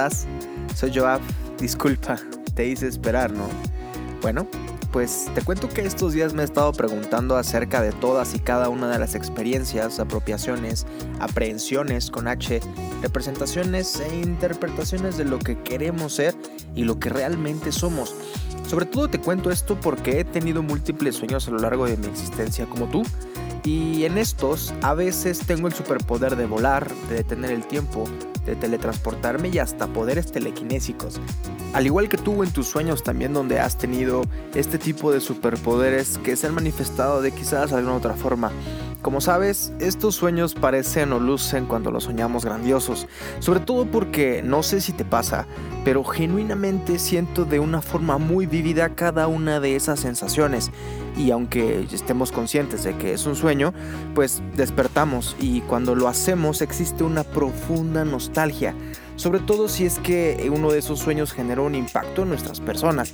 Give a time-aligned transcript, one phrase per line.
[0.00, 0.26] Hola, ¿cómo estás?
[0.74, 1.20] Soy Joab.
[1.58, 2.16] Disculpa,
[2.54, 3.44] te hice esperar, ¿no?
[4.22, 4.46] Bueno,
[4.92, 8.70] pues te cuento que estos días me he estado preguntando acerca de todas y cada
[8.70, 10.86] una de las experiencias, apropiaciones,
[11.18, 12.60] aprehensiones con H,
[13.02, 16.34] representaciones e interpretaciones de lo que queremos ser
[16.74, 18.14] y lo que realmente somos.
[18.66, 22.06] Sobre todo te cuento esto porque he tenido múltiples sueños a lo largo de mi
[22.06, 23.02] existencia como tú.
[23.64, 28.08] Y en estos a veces tengo el superpoder de volar, de detener el tiempo,
[28.50, 31.20] de teletransportarme y hasta poderes telequinésicos.
[31.72, 34.22] Al igual que tú en tus sueños también donde has tenido
[34.54, 38.50] este tipo de superpoderes que se han manifestado de quizás alguna otra forma.
[39.02, 43.06] Como sabes, estos sueños parecen o lucen cuando los soñamos grandiosos,
[43.38, 45.46] sobre todo porque no sé si te pasa,
[45.86, 50.70] pero genuinamente siento de una forma muy vívida cada una de esas sensaciones.
[51.16, 53.72] Y aunque estemos conscientes de que es un sueño,
[54.14, 58.74] pues despertamos y cuando lo hacemos existe una profunda nostalgia
[59.16, 63.12] sobre todo si es que uno de esos sueños generó un impacto en nuestras personas.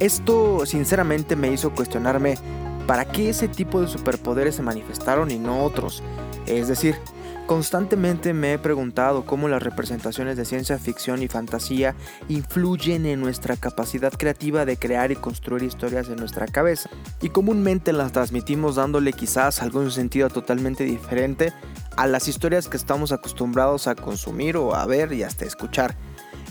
[0.00, 2.36] Esto sinceramente me hizo cuestionarme
[2.86, 6.04] ¿Para qué ese tipo de superpoderes se manifestaron y no otros?
[6.46, 6.94] Es decir,
[7.48, 11.96] constantemente me he preguntado cómo las representaciones de ciencia ficción y fantasía
[12.28, 16.88] influyen en nuestra capacidad creativa de crear y construir historias en nuestra cabeza.
[17.20, 21.52] Y comúnmente las transmitimos dándole quizás algún sentido totalmente diferente
[21.96, 25.96] a las historias que estamos acostumbrados a consumir o a ver y hasta escuchar.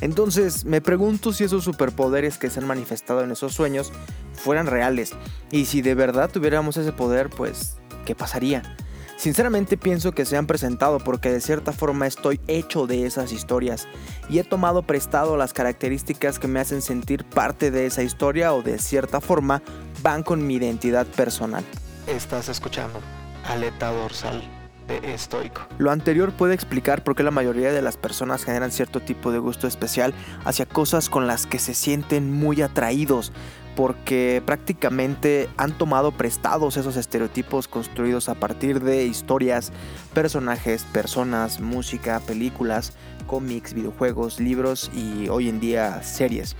[0.02, 3.92] Entonces me pregunto si esos superpoderes que se han manifestado en esos sueños
[4.34, 5.14] fueran reales
[5.52, 8.76] y si de verdad tuviéramos ese poder, pues, ¿qué pasaría?
[9.18, 13.88] Sinceramente pienso que se han presentado porque de cierta forma estoy hecho de esas historias
[14.30, 18.62] y he tomado prestado las características que me hacen sentir parte de esa historia o
[18.62, 19.62] de cierta forma
[20.04, 21.64] van con mi identidad personal.
[22.08, 23.00] Estás escuchando
[23.46, 25.62] Aleta Dorsal estoico.
[25.78, 29.40] Lo anterior puede explicar por qué la mayoría de las personas generan cierto tipo de
[29.40, 30.14] gusto especial
[30.44, 33.32] hacia cosas con las que se sienten muy atraídos,
[33.76, 39.72] porque prácticamente han tomado prestados esos estereotipos construidos a partir de historias,
[40.14, 42.94] personajes, personas, música, películas,
[43.28, 46.56] cómics, videojuegos, libros y hoy en día series.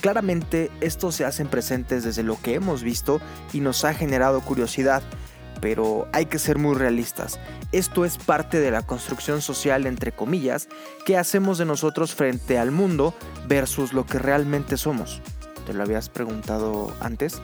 [0.00, 3.20] Claramente estos se hacen presentes desde lo que hemos visto
[3.52, 5.02] y nos ha generado curiosidad,
[5.60, 7.38] pero hay que ser muy realistas.
[7.72, 10.68] Esto es parte de la construcción social, entre comillas,
[11.04, 13.14] que hacemos de nosotros frente al mundo
[13.46, 15.20] versus lo que realmente somos.
[15.66, 17.40] ¿Te lo habías preguntado antes?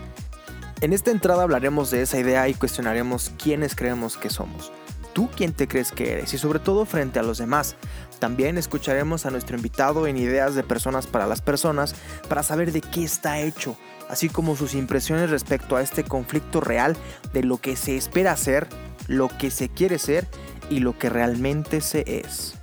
[0.81, 4.73] En esta entrada hablaremos de esa idea y cuestionaremos quiénes creemos que somos.
[5.15, 6.35] ¿Tú quién te crees que eres?
[6.35, 7.77] Y sobre todo frente a los demás.
[8.19, 11.95] También escucharemos a nuestro invitado en Ideas de Personas para las Personas
[12.29, 13.79] para saber de qué está hecho,
[14.09, 16.97] así como sus impresiones respecto a este conflicto real
[17.33, 18.69] de lo que se espera ser,
[19.09, 20.27] lo que se quiere ser
[20.71, 22.55] y lo que realmente se es.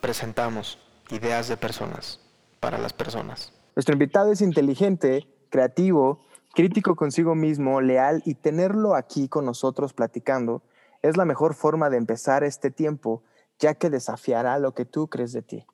[0.00, 0.78] Presentamos
[1.10, 2.20] ideas de personas
[2.60, 3.52] para las personas.
[3.74, 6.24] Nuestro invitado es inteligente, creativo,
[6.54, 10.62] crítico consigo mismo, leal y tenerlo aquí con nosotros platicando
[11.02, 13.22] es la mejor forma de empezar este tiempo,
[13.58, 15.66] ya que desafiará lo que tú crees de ti.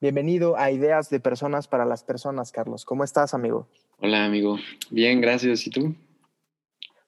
[0.00, 2.84] Bienvenido a Ideas de Personas para las Personas, Carlos.
[2.84, 3.66] ¿Cómo estás, amigo?
[4.00, 4.58] Hola, amigo.
[4.90, 5.66] Bien, gracias.
[5.66, 5.94] ¿Y tú?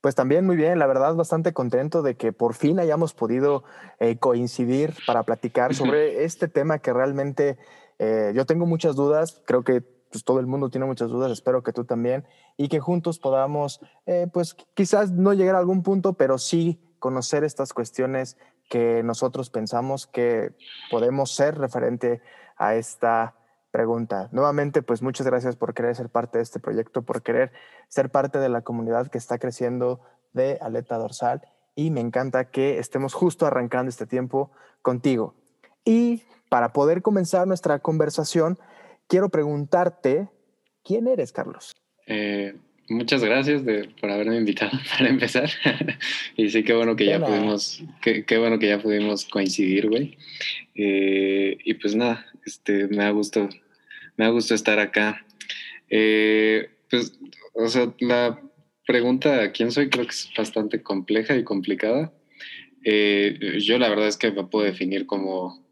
[0.00, 3.64] Pues también muy bien, la verdad bastante contento de que por fin hayamos podido
[3.98, 7.58] eh, coincidir para platicar sobre este tema que realmente
[7.98, 11.62] eh, yo tengo muchas dudas, creo que pues, todo el mundo tiene muchas dudas, espero
[11.62, 12.24] que tú también,
[12.56, 17.44] y que juntos podamos, eh, pues quizás no llegar a algún punto, pero sí conocer
[17.44, 18.38] estas cuestiones
[18.70, 20.52] que nosotros pensamos que
[20.90, 22.22] podemos ser referente
[22.56, 23.34] a esta
[23.70, 24.28] pregunta.
[24.32, 27.52] Nuevamente, pues muchas gracias por querer ser parte de este proyecto, por querer
[27.88, 30.00] ser parte de la comunidad que está creciendo
[30.32, 31.42] de Aleta Dorsal
[31.74, 34.50] y me encanta que estemos justo arrancando este tiempo
[34.82, 35.34] contigo.
[35.84, 38.58] Y para poder comenzar nuestra conversación,
[39.06, 40.28] quiero preguntarte,
[40.84, 41.74] ¿quién eres, Carlos?
[42.06, 42.54] Eh,
[42.88, 43.62] muchas gracias
[44.00, 45.48] por haberme invitado para empezar.
[46.36, 50.18] y sí, qué bueno que ya pudimos, qué, bueno que ya pudimos coincidir, güey.
[50.74, 53.48] Eh, y pues nada, este, me ha gustado,
[54.16, 55.24] me ha gustado estar acá.
[55.88, 57.18] Eh, pues,
[57.54, 58.40] o sea, la
[58.86, 62.12] pregunta quién soy creo que es bastante compleja y complicada.
[62.84, 65.66] Eh, yo la verdad es que me puedo definir como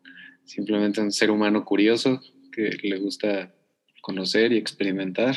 [0.44, 2.20] simplemente un ser humano curioso
[2.52, 3.54] que le gusta
[4.02, 5.36] conocer y experimentar.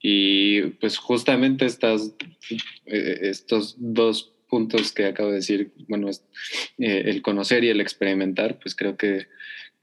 [0.00, 2.14] Y pues justamente estas,
[2.86, 6.08] eh, estos dos puntos que acabo de decir, bueno,
[6.78, 9.26] el conocer y el experimentar, pues creo que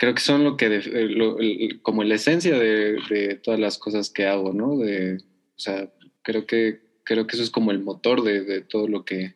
[0.03, 4.51] creo que son lo que, eh, como la esencia de, todas las cosas que hago,
[4.51, 4.75] ¿no?
[4.75, 5.89] De, o sea,
[6.23, 9.35] creo que, creo que eso es como el motor de, todo lo que,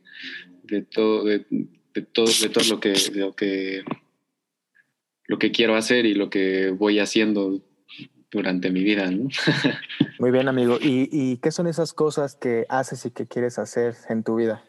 [0.64, 1.46] de todo, de,
[2.12, 3.86] todo, de todo lo que, lo que,
[5.28, 7.64] lo que quiero hacer y lo que voy haciendo
[8.30, 9.30] durante mi vida, ¿no?
[10.20, 10.80] Muy bien, amigo.
[10.82, 14.66] ¿Y, qué son esas cosas que haces y que quieres hacer en tu vida?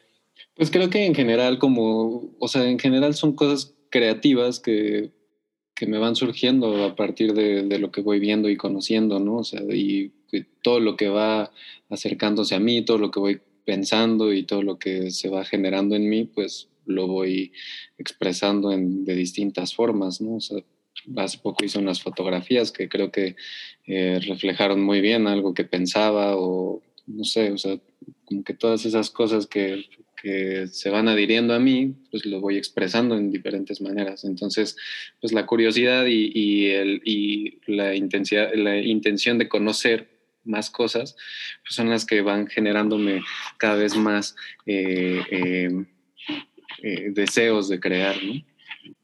[0.55, 5.18] Pues creo que en general, como, o sea, en general son cosas creativas que,
[5.79, 9.37] que me van surgiendo a partir de, lo que voy viendo y conociendo, ¿no?
[9.37, 10.11] O sea, y
[10.61, 11.53] todo lo que va
[11.89, 15.95] acercándose a mí, todo lo que voy pensando y todo lo que se va generando
[15.95, 17.53] en mí, pues lo voy
[17.97, 20.37] expresando en, de distintas formas, ¿no?
[20.37, 20.59] O sea,
[21.17, 23.37] hace poco hice unas fotografías que creo que
[23.87, 27.79] eh, reflejaron muy bien algo que pensaba o no sé, o sea,
[28.25, 29.85] como que todas esas cosas que,
[30.23, 34.25] que se van adhiriendo a mí, pues lo voy expresando en diferentes maneras.
[34.25, 34.77] Entonces,
[35.21, 40.09] pues la curiosidad y, el, y la, intensidad, la intención de conocer
[40.45, 41.17] más cosas,
[41.63, 43.23] pues son las que van generándome
[43.59, 44.35] cada vez más
[44.67, 45.21] eh,
[46.83, 48.43] eh, deseos de crear, ¿no?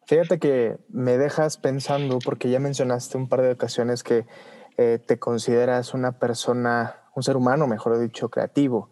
[0.07, 4.27] Fíjate que me dejas pensando, porque ya mencionaste un par de ocasiones que
[4.77, 8.91] eh, te consideras una persona, un ser humano, mejor dicho, creativo.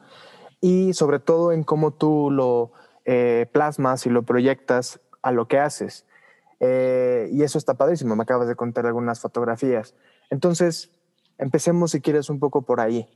[0.63, 2.73] Y sobre todo en cómo tú lo
[3.05, 6.07] eh, plasmas y lo proyectas a lo que haces.
[6.61, 9.97] Eh, y eso está padrísimo, me acabas de contar algunas fotografías.
[10.31, 10.93] Entonces,
[11.37, 13.09] empecemos si quieres un poco por ahí.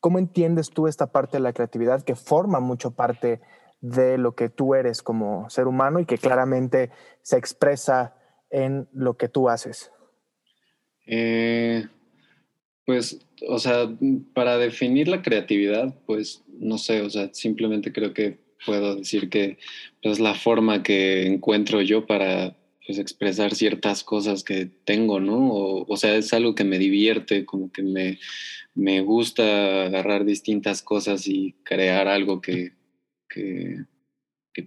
[0.00, 3.40] ¿Cómo entiendes tú esta parte de la creatividad que forma mucho parte
[3.80, 6.90] de lo que tú eres como ser humano y que claramente
[7.22, 8.14] se expresa
[8.50, 9.90] en lo que tú haces?
[11.08, 11.88] Eh,
[12.86, 13.18] pues,
[13.48, 13.92] o sea,
[14.32, 19.44] para definir la creatividad, pues, no sé, o sea, simplemente creo que puedo decir que
[19.44, 19.58] es
[20.02, 22.56] pues, la forma que encuentro yo para
[22.86, 25.50] pues, expresar ciertas cosas que tengo, ¿no?
[25.50, 28.20] O, sea, es algo que me divierte, como que me,
[28.74, 32.72] me gusta agarrar distintas cosas y crear algo que,
[33.28, 33.84] que,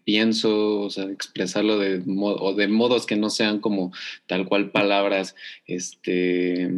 [0.04, 3.92] pienso, o sea, expresarlo de, o de modos que no sean como
[4.28, 6.70] tal cual palabras este,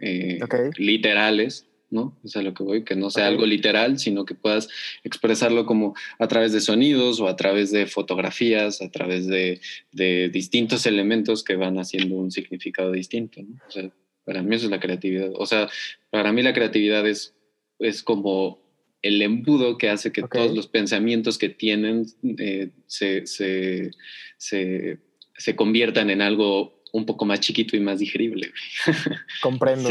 [0.00, 0.40] eh,
[0.76, 2.18] literales, ¿no?
[2.22, 4.68] O sea, lo que voy, que no sea algo literal, sino que puedas
[5.02, 9.60] expresarlo como a través de sonidos o a través de fotografías, a través de,
[9.92, 13.56] de distintos elementos que van haciendo un significado distinto, ¿no?
[13.66, 13.90] O sea,
[14.24, 15.30] para mí eso es la creatividad.
[15.34, 15.68] O sea,
[16.10, 17.34] para mí la creatividad es,
[17.78, 18.60] es como
[19.02, 22.06] el embudo que hace que todos los pensamientos que tienen
[22.38, 23.90] eh, se, se,
[24.36, 24.98] se,
[25.36, 28.52] se, conviertan en algo un poco más chiquito y más digerible.
[29.42, 29.90] Comprendo.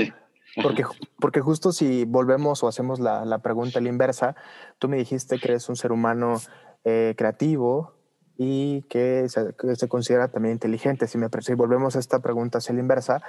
[0.61, 0.83] Porque,
[1.19, 4.35] porque justo si volvemos o hacemos la, la, pregunta a la inversa,
[4.77, 6.41] tú me dijiste que eres un ser humano
[6.83, 7.93] eh, creativo
[8.41, 11.07] y que se, que se, considera también inteligente.
[11.07, 13.21] Si, me, si volvemos a esta pregunta hacia la inversa,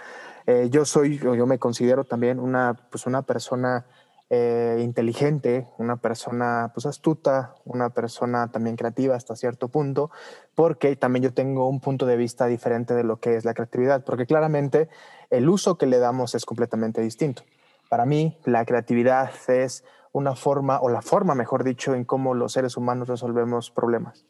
[0.46, 3.86] eh, yo soy, yo me considero también una, pues una persona
[4.32, 10.10] eh, inteligente, una persona pues astuta, una persona también creativa hasta cierto punto,
[10.54, 14.04] porque también yo tengo un punto de vista diferente de lo que es la creatividad,
[14.04, 14.88] porque claramente
[15.30, 17.42] el uso que le damos es completamente distinto.
[17.88, 22.52] Para mí, la creatividad es una forma, o la forma, mejor dicho, en cómo los
[22.52, 24.26] seres humanos resolvemos problemas.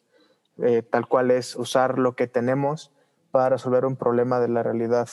[0.62, 2.90] Eh, tal cual es usar lo que tenemos
[3.30, 5.08] para resolver un problema de la realidad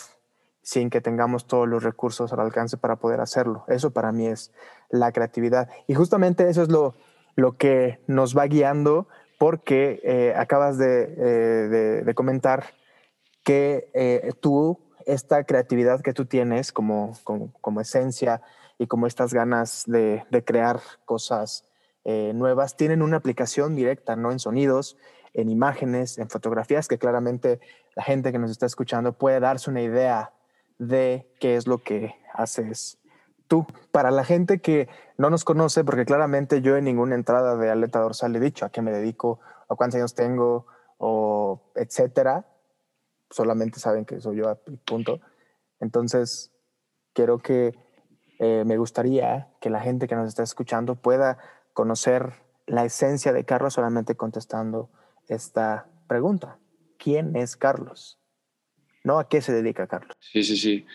[0.67, 3.63] sin que tengamos todos los recursos al alcance para poder hacerlo.
[3.69, 4.51] Eso para mí es
[4.89, 5.69] la creatividad.
[5.87, 6.93] Y justamente eso es lo,
[7.37, 9.07] lo que nos va guiando
[9.39, 12.65] porque eh, acabas de, eh, comentar
[13.45, 18.41] que eh, tú, esta creatividad que tú tienes como, como, esencia
[18.77, 21.63] y como estas ganas de, de crear cosas
[22.03, 24.31] nuevas, tienen una aplicación directa, ¿no?
[24.31, 24.97] En sonidos,
[25.33, 27.59] en imágenes, en fotografías, que claramente
[27.95, 30.31] la gente que nos está escuchando puede darse una idea
[30.79, 32.99] de qué es lo que haces
[33.47, 33.65] tú.
[33.91, 37.99] Para la gente que no nos conoce, porque claramente yo en ninguna entrada de aleta
[37.99, 40.67] dorsal he dicho a qué me dedico, a cuántos años tengo,
[40.97, 42.45] o etcétera,
[43.29, 44.55] solamente saben que soy yo
[44.85, 45.19] punto.
[45.79, 46.51] Entonces,
[47.13, 47.73] quiero que
[48.39, 51.37] eh, me gustaría que la gente que nos está escuchando pueda
[51.73, 52.33] conocer
[52.65, 54.89] la esencia de Carlos solamente contestando
[55.27, 56.59] esta pregunta.
[56.97, 58.19] ¿Quién es Carlos?
[59.07, 59.19] ¿No?
[59.19, 60.15] ¿A qué se dedica Carlos?
[60.19, 60.85] Sí, sí, sí.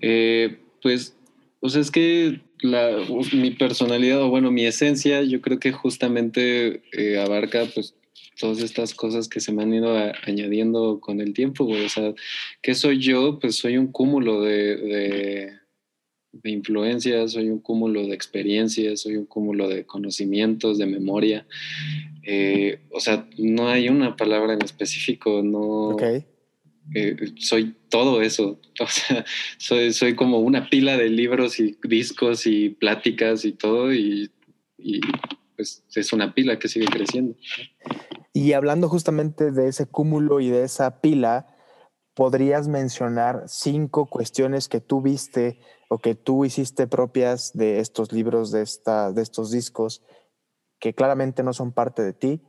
[0.00, 1.16] Eh, pues,
[1.60, 2.98] o sea, es que la,
[3.32, 7.94] mi personalidad, o bueno, mi esencia, yo creo que justamente eh, abarca, pues,
[8.38, 11.84] todas estas cosas que se me han ido añadiendo con el tiempo, güey.
[11.84, 12.12] O sea,
[12.60, 13.38] ¿qué soy yo?
[13.38, 15.52] Pues soy un cúmulo de, de,
[16.32, 21.46] de, influencias, soy un cúmulo de experiencias, soy un cúmulo de conocimientos, de memoria.
[22.24, 25.90] Eh, o sea, no hay una palabra en específico, no.
[25.90, 26.24] Okay.
[26.94, 28.58] Eh, soy todo eso.
[28.80, 29.24] O sea,
[29.58, 34.30] soy, soy como una pila de libros y discos y pláticas y todo y,
[35.54, 37.36] pues es una pila que sigue creciendo.
[38.32, 41.54] Y hablando justamente de ese cúmulo y de esa pila,
[42.14, 48.50] ¿podrías mencionar cinco cuestiones que tú viste o que tú hiciste propias de estos libros,
[48.50, 50.02] de, esta, de estos discos,
[50.80, 52.40] que claramente no son parte de ti,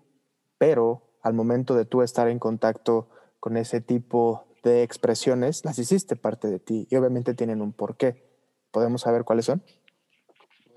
[0.57, 3.09] pero al momento de tú estar en contacto
[3.43, 8.23] con ese tipo de expresiones, las hiciste parte de ti y obviamente tienen un porqué.
[8.71, 9.61] ¿Podemos saber cuáles son?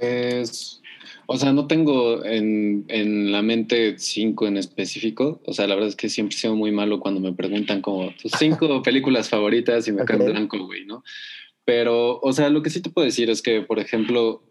[0.00, 0.82] Pues,
[1.26, 5.40] o sea, no tengo en, en, la mente cinco en específico.
[5.46, 8.10] O sea, la verdad es que siempre he sido muy malo cuando me preguntan como
[8.20, 10.16] tus cinco películas favoritas y me okay.
[10.16, 11.04] blanco, güey, ¿no?
[11.64, 14.42] Pero, o sea, lo que sí te puedo decir es que, por ejemplo,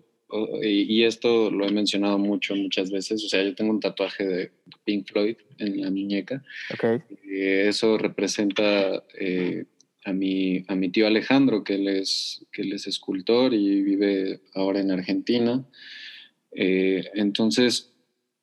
[0.63, 4.51] y esto lo he mencionado mucho, muchas veces, o sea, yo tengo un tatuaje de
[4.83, 6.43] Pink Floyd en la muñeca.
[6.73, 6.99] Okay.
[7.23, 9.65] eso representa eh,
[10.03, 14.41] a, mi, a mi tío Alejandro, que él, es, que él es escultor y vive
[14.53, 15.65] ahora en Argentina.
[16.51, 17.94] Eh, entonces,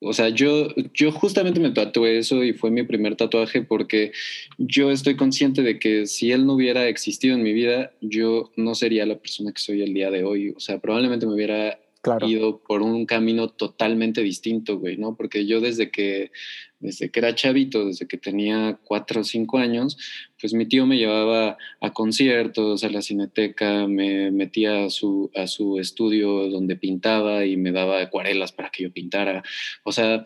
[0.03, 4.13] o sea, yo, yo justamente me tatué eso y fue mi primer tatuaje porque
[4.59, 8.75] yo estoy consciente de que si él no hubiera existido en mi vida, yo no
[8.75, 10.51] sería la persona que soy el día de hoy.
[10.51, 12.27] O sea, probablemente me hubiera claro.
[12.27, 15.15] ido por un camino totalmente distinto, güey, ¿no?
[15.15, 16.33] Porque yo desde que,
[16.81, 19.97] desde que era chavito, desde que tenía cuatro o cinco años,
[20.43, 25.47] pues mi tío me llevaba a conciertos, a la cineteca, me metía a su, a
[25.47, 29.45] su estudio donde pintaba y me daba acuarelas para que yo pintara.
[29.85, 30.25] O sea,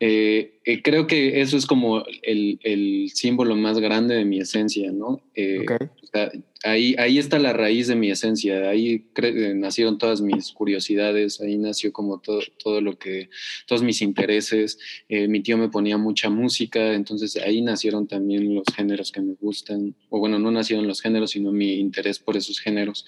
[0.00, 4.92] eh, eh, creo que eso es como el, el, símbolo más grande de mi esencia,
[4.92, 5.22] ¿no?
[5.34, 5.88] Eh, okay.
[6.02, 6.30] o sea,
[6.62, 9.06] ahí, ahí está la raíz de mi esencia, ahí
[9.54, 13.30] nacieron todas mis curiosidades, ahí nació como todo, todo lo que,
[13.66, 14.78] todos mis intereses.
[15.08, 19.94] mi tío me ponía mucha música, entonces ahí nacieron también los géneros que me gustan,
[20.10, 23.04] o bueno, no nacieron los géneros, sino mi interés por esos géneros.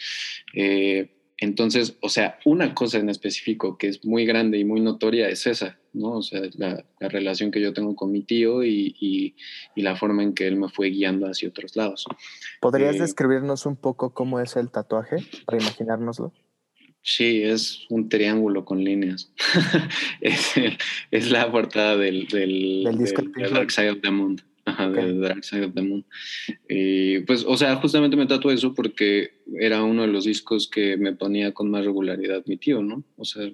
[0.54, 1.10] Eh,
[1.40, 5.46] entonces, o sea, una cosa en específico que es muy grande y muy notoria es
[5.46, 6.18] esa, ¿no?
[6.18, 9.34] O sea, la, la relación que yo tengo con mi tío y, y,
[9.74, 12.04] y, la forma en que él me fue guiando hacia otros lados.
[12.60, 16.34] ¿Podrías eh, describirnos un poco cómo es el tatuaje, para imaginárnoslo?
[17.02, 19.32] Sí, es un triángulo con líneas.
[20.20, 20.52] es,
[21.10, 24.36] es, la portada del, del, del, disco del Dark Side of the Moon.
[24.64, 25.14] Ajá, okay.
[25.14, 26.04] de Dark Side of the Moon.
[26.68, 30.96] Y pues, o sea, justamente me tatué eso porque era uno de los discos que
[30.96, 33.02] me ponía con más regularidad mi tío, ¿no?
[33.16, 33.50] O sea,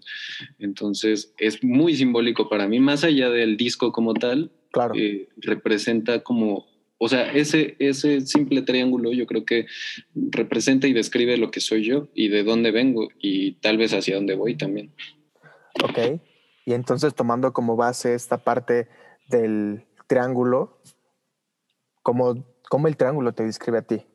[0.58, 4.94] entonces es muy simbólico para mí, más allá del disco como tal, claro.
[4.96, 6.66] eh, representa como,
[6.98, 9.66] o sea, ese, ese simple triángulo yo creo que
[10.14, 14.16] representa y describe lo que soy yo y de dónde vengo y tal vez hacia
[14.16, 14.92] dónde voy también.
[15.84, 16.20] Ok,
[16.66, 18.88] y entonces tomando como base esta parte
[19.28, 20.80] del triángulo,
[22.06, 22.36] ¿Cómo,
[22.70, 24.06] ¿Cómo el triángulo te describe a ti?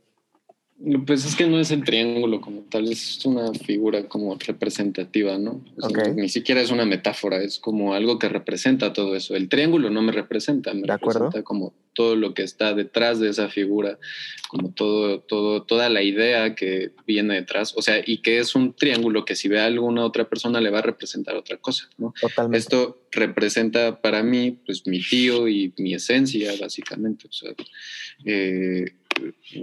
[1.06, 5.64] Pues es que no es el triángulo como tal, es una figura como representativa, ¿no?
[5.78, 6.14] O sea, okay.
[6.16, 9.36] Ni siquiera es una metáfora, es como algo que representa todo eso.
[9.36, 11.44] El triángulo no me representa, me ¿De representa acuerdo?
[11.44, 14.00] como todo lo que está detrás de esa figura,
[14.50, 18.74] como todo, todo, toda la idea que viene detrás, o sea, y que es un
[18.74, 22.14] triángulo que si ve a alguna otra persona le va a representar otra cosa, ¿no?
[22.20, 22.58] Totalmente.
[22.58, 27.52] Esto representa para mí, pues, mi tío y mi esencia, básicamente, o sea,
[28.26, 28.86] eh,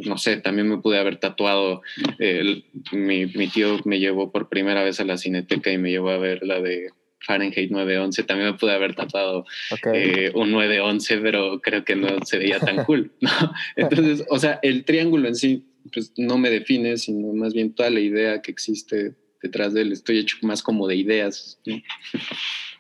[0.05, 1.83] no sé, también me pude haber tatuado.
[2.19, 6.11] Eh, mi, mi, tío me llevó por primera vez a la cineteca y me llevó
[6.11, 6.91] a ver la de
[7.21, 8.23] Fahrenheit 911.
[8.25, 10.27] También me pude haber tatuado okay.
[10.27, 13.13] eh, un 911, pero creo que no se veía tan cool.
[13.21, 13.31] ¿no?
[13.77, 17.91] Entonces, o sea, el triángulo en sí pues, no me define, sino más bien toda
[17.91, 19.93] la idea que existe detrás de él.
[19.93, 21.61] Estoy hecho más como de ideas.
[21.67, 21.77] ¿no?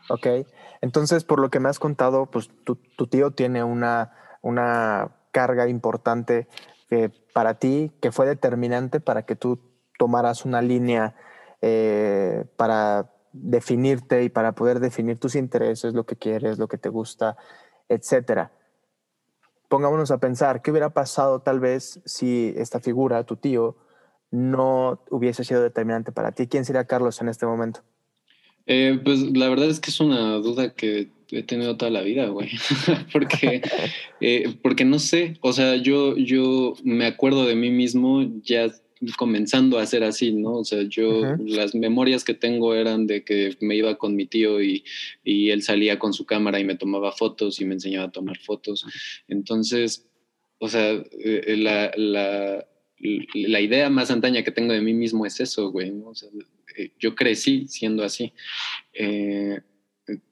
[0.08, 0.26] Ok.
[0.80, 5.68] Entonces, por lo que me has contado, pues tu, tu tío tiene una, una carga
[5.68, 6.48] importante
[6.90, 9.60] que para ti, que fue determinante para que tú
[9.96, 11.14] tomaras una línea
[11.62, 16.88] eh, para definirte y para poder definir tus intereses, lo que quieres, lo que te
[16.88, 17.36] gusta,
[17.88, 18.50] etcétera.
[19.68, 23.76] Pongámonos a pensar qué hubiera pasado tal vez si esta figura, tu tío,
[24.32, 26.48] no hubiese sido determinante para ti.
[26.48, 27.82] ¿Quién sería Carlos en este momento?
[28.66, 32.26] Eh, pues la verdad es que es una duda que he tenido toda la vida,
[32.26, 32.50] güey.
[33.12, 33.62] porque,
[34.20, 38.70] eh, porque no sé, o sea, yo, yo me acuerdo de mí mismo ya
[39.16, 40.54] comenzando a ser así, ¿no?
[40.54, 41.48] O sea, yo uh -huh.
[41.48, 44.84] las memorias que tengo eran de que me iba con mi tío y,
[45.22, 48.38] y, él salía con su cámara y me tomaba fotos y me enseñaba a tomar
[48.38, 48.84] fotos.
[49.28, 50.08] Entonces,
[50.58, 52.66] o sea, eh, la, la,
[53.34, 56.08] la idea más antaña que tengo de mí mismo es eso, güey, ¿no?
[56.08, 56.28] O sea,
[56.76, 58.32] eh, yo crecí siendo así.
[58.92, 59.60] Eh,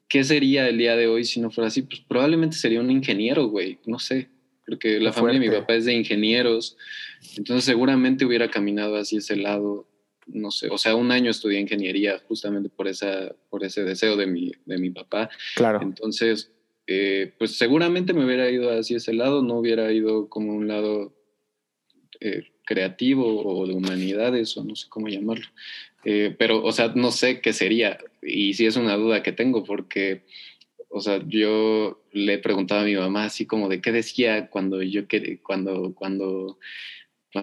[0.09, 1.83] ¿Qué sería el día de hoy si no fuera así?
[1.83, 4.29] Pues probablemente sería un ingeniero, güey, no sé,
[4.67, 6.77] porque la familia de mi papá es de ingenieros,
[7.37, 9.89] entonces seguramente hubiera caminado hacia ese lado,
[10.27, 14.27] no sé, o sea, un año estudié ingeniería justamente por, esa, por ese deseo de
[14.27, 15.31] mi, de mi papá.
[15.55, 15.81] Claro.
[15.83, 16.53] Entonces,
[16.87, 21.16] eh, pues seguramente me hubiera ido hacia ese lado, no hubiera ido como un lado
[22.21, 25.47] eh, creativo o de humanidades o no sé cómo llamarlo.
[26.05, 29.65] Eh, pero, o sea, no sé qué sería y sí es una duda que tengo
[29.65, 30.23] porque,
[30.89, 34.83] o sea, yo le he preguntado a mi mamá así como de qué decía cuando
[34.83, 35.03] yo,
[35.43, 36.59] cuando, cuando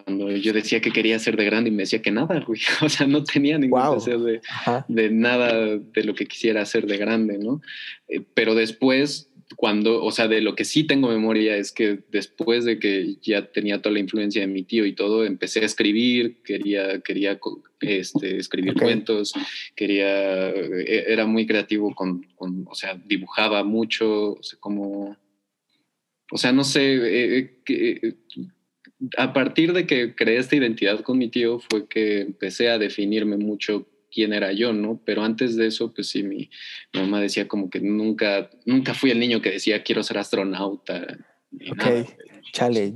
[0.06, 2.60] cuando yo decía que quería ser de grande y me decía que nada, güey.
[2.82, 4.42] O sea, no tenía ningún deseo de,
[4.88, 7.62] de, nada de lo que quisiera hacer de grande, ¿no?
[8.08, 12.65] Eh, pero después, cuando, o sea, de lo que sí tengo memoria es que después
[12.65, 16.41] de que ya tenía toda la influencia de mi tío y todo, empecé a escribir,
[16.43, 17.39] quería, quería
[17.81, 19.33] este, escribir cuentos,
[19.75, 25.17] quería, e, era muy creativo con, con, o sea, dibujaba mucho, o sea, como,
[26.31, 28.15] o sea, no sé, eh, eh,
[29.17, 33.38] a partir de que creé esta identidad con mi tío fue que empecé a definirme
[33.38, 35.00] mucho quién era yo, ¿no?
[35.03, 36.50] Pero antes de eso, pues sí, mi,
[36.93, 41.17] mamá decía como que nunca, nunca fui el niño que decía quiero ser astronauta.
[41.72, 42.08] ok,
[42.51, 42.93] chale,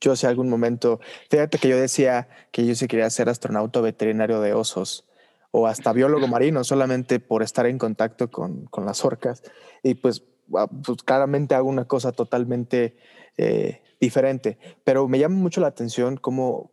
[0.00, 4.40] yo, sé algún momento, fíjate que yo decía que yo sí quería ser astronauta veterinario
[4.40, 5.04] de osos
[5.50, 9.42] o hasta biólogo marino, solamente por estar en contacto con, con las orcas.
[9.82, 10.22] Y pues,
[10.54, 12.96] ah, pues claramente hago una cosa totalmente
[13.36, 16.70] eh, diferente, pero me llama mucho la atención cómo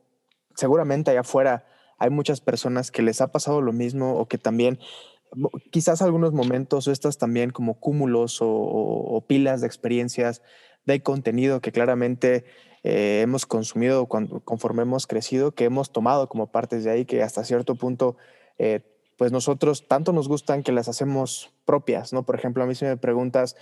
[0.55, 1.65] seguramente allá afuera
[1.97, 4.79] hay muchas personas que les ha pasado lo mismo o que también
[5.71, 10.41] quizás algunos momentos o estas también como cúmulos o, pilas de experiencias
[10.85, 12.45] de contenido que claramente
[12.83, 17.23] eh, hemos consumido cuando, conforme hemos crecido, que hemos tomado como partes de ahí, que
[17.23, 18.17] hasta cierto punto,
[18.57, 18.81] eh,
[19.17, 22.23] pues nosotros tanto nos gustan que las hacemos propias, ¿no?
[22.23, 23.55] Por ejemplo, a mí si me preguntas,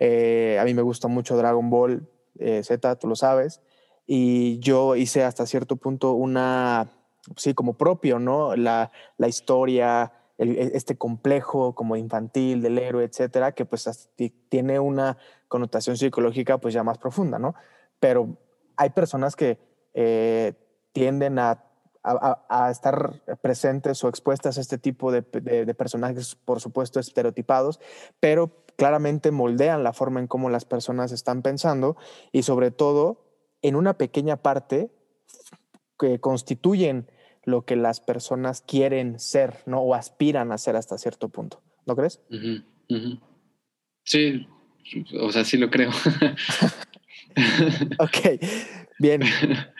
[0.00, 3.60] a mí me gusta mucho Dragon Ball, eh, Z, tú lo sabes,
[4.06, 6.92] y yo hice hasta cierto punto una,
[7.36, 8.54] sí, como propio, ¿no?
[8.56, 14.10] La, la historia, e, este complejo como infantil del héroe, etcétera, que pues
[14.48, 15.16] tiene una
[15.48, 17.54] connotación psicológica pues ya más profunda, ¿no?
[17.98, 18.36] Pero
[18.76, 19.58] hay personas que
[19.94, 20.52] eh,
[20.92, 21.64] tienden a,
[22.02, 27.80] a, estar presentes o expuestas a este tipo de, de, personajes, por supuesto, estereotipados,
[28.20, 31.96] pero claramente moldean la forma en cómo las personas están pensando
[32.30, 33.24] y sobre todo
[33.62, 34.90] en una pequeña parte
[35.98, 37.10] que constituyen
[37.46, 39.80] lo que las personas quieren ser, ¿no?
[39.80, 41.62] O aspiran a ser hasta cierto punto.
[41.86, 42.20] ¿No crees?
[44.02, 44.46] Sí,
[45.18, 45.90] o sea, sí lo creo.
[47.98, 48.40] ok,
[48.98, 49.22] bien.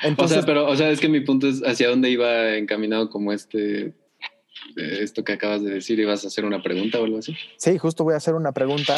[0.03, 3.11] Entonces, o sea, pero, o sea, es que mi punto es hacia dónde iba encaminado
[3.11, 3.95] como este
[4.77, 7.37] esto que acabas de decir, ¿ibas a hacer una pregunta o algo así?
[7.57, 8.95] Sí, justo voy a hacer una pregunta,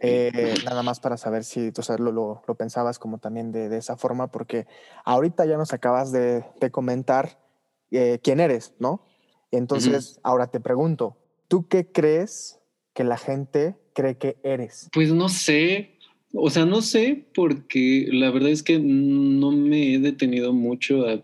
[0.00, 3.96] eh, nada más para saber si tú lo, lo, pensabas como también de, de, esa
[3.96, 4.66] forma, porque
[5.04, 7.38] ahorita ya nos acabas de, de comentar
[7.90, 9.04] eh, quién eres, ¿no?
[9.50, 11.16] Entonces, ahora te pregunto,
[11.48, 12.58] ¿tú qué crees
[12.94, 14.88] que la gente cree que eres?
[14.92, 15.98] Pues no sé,
[16.32, 21.22] o sea, no sé porque la verdad es que no me he detenido mucho a,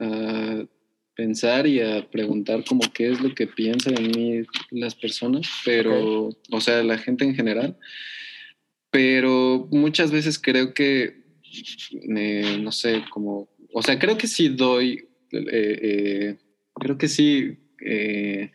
[0.00, 0.66] a
[1.14, 6.30] pensar y a preguntar como qué es lo que piensan en mí las personas, pero,
[6.50, 7.76] o sea, la gente en general.
[8.90, 11.22] Pero muchas veces creo que,
[12.58, 16.36] no sé, como, o sea, creo que sí doy, eh, eh,
[16.74, 18.50] creo que sí, eh,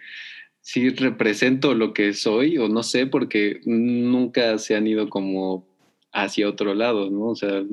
[0.61, 5.67] sí represento lo que soy, o no sé, porque nunca se han ido como
[6.11, 7.27] hacia otro lado, ¿no?
[7.27, 7.63] O sea,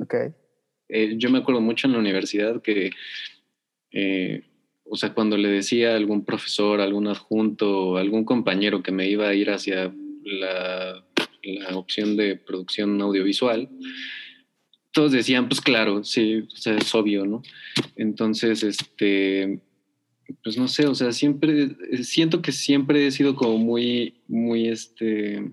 [0.89, 2.91] yo me acuerdo mucho en la universidad que
[4.89, 9.27] o sea, cuando le decía a algún profesor, algún adjunto, algún compañero que me iba
[9.27, 9.93] a ir hacia
[10.23, 11.03] la,
[11.73, 13.69] opción de producción audiovisual,
[14.97, 17.43] todos decían, pues claro, sí, es obvio, ¿no?
[17.97, 19.59] Entonces, este,
[20.43, 25.51] pues no sé, o sea, siempre, siento que siempre he sido como muy, muy, este,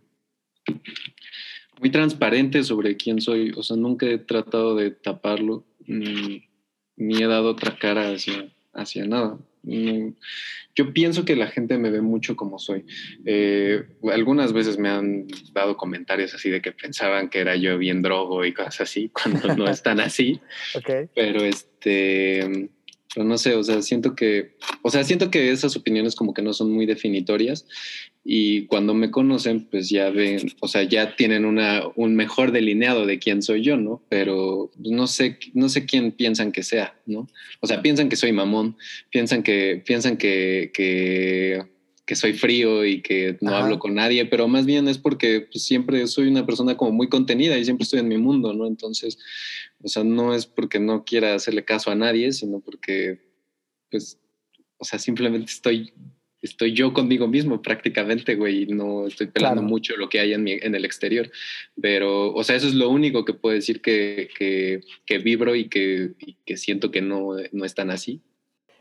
[1.79, 6.49] muy transparente sobre quién soy, o sea, nunca he tratado de taparlo, ni,
[6.97, 9.39] ni he dado otra cara hacia, hacia nada.
[9.67, 12.85] Yo pienso que la gente me ve mucho como soy.
[13.25, 18.03] Eh, algunas veces me han dado comentarios así de que pensaban que era yo bien
[18.03, 20.41] drogo y cosas así, cuando no están así.
[21.15, 22.71] Pero este,
[23.17, 26.53] no sé, o sea, siento que, o sea, siento que esas opiniones como que no
[26.53, 27.67] son muy definitorias
[28.27, 33.05] y cuando me conocen, pues ya ven, o sea, ya tienen una, un mejor delineado
[33.05, 34.03] de quién soy yo, ¿no?
[34.09, 37.29] Pero no sé, no sé quién piensan que sea, ¿no?
[37.61, 38.79] O sea, piensan que soy mamón,
[39.11, 41.65] piensan que, piensan que, que,
[42.07, 45.63] que soy frío y que no hablo con nadie, pero más bien es porque pues,
[45.63, 48.67] siempre soy una persona como muy contenida y siempre estoy en mi mundo, ¿no?
[48.67, 49.19] Entonces,
[49.83, 53.21] o sea, no es porque no quiera hacerle caso a nadie, sino porque,
[53.91, 54.19] pues,
[54.79, 55.93] o sea, simplemente estoy
[56.45, 60.47] estoy yo conmigo mismo prácticamente, güey, y no estoy pelando mucho lo que hay en,
[60.47, 61.31] en, el exterior.
[61.81, 64.29] Pero, o sea, eso es lo único que puedo decir que,
[65.07, 66.13] que, vibro y que,
[66.45, 68.21] que, siento que no, no es tan así.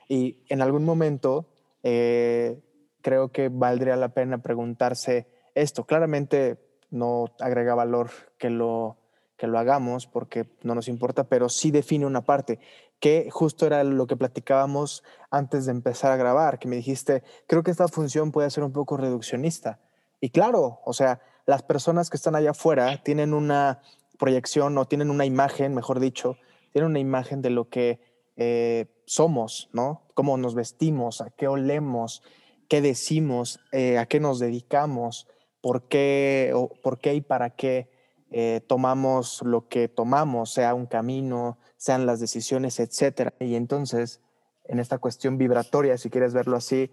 [0.10, 1.47] Y en algún momento
[1.84, 2.60] eh,
[3.02, 5.86] creo que valdría la pena preguntarse esto.
[5.86, 6.58] Claramente
[6.91, 8.97] no agrega valor que lo,
[9.38, 12.60] que lo hagamos porque no nos importa, pero sí define una parte
[13.03, 17.61] que justo era lo que platicábamos antes de empezar a grabar, que me dijiste, creo
[17.61, 19.81] que esta función puede ser un poco reduccionista.
[20.21, 23.81] Y claro, o sea, las personas que están allá afuera tienen una
[24.17, 26.37] proyección o tienen una imagen, mejor dicho,
[26.71, 27.99] tienen una imagen de lo que
[28.37, 30.03] eh, somos, ¿no?
[30.13, 32.23] Cómo nos vestimos, a qué olemos,
[32.69, 35.27] qué decimos, eh, a qué nos dedicamos,
[35.59, 37.89] por qué, por qué y para qué
[38.31, 43.34] eh, tomamos lo que tomamos, sea un camino, sean las decisiones, etcétera.
[43.41, 44.22] Y entonces,
[44.69, 46.91] en esta cuestión vibratoria, si quieres verlo así,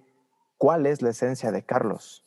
[0.59, 2.25] ¿cuál es la esencia de Carlos?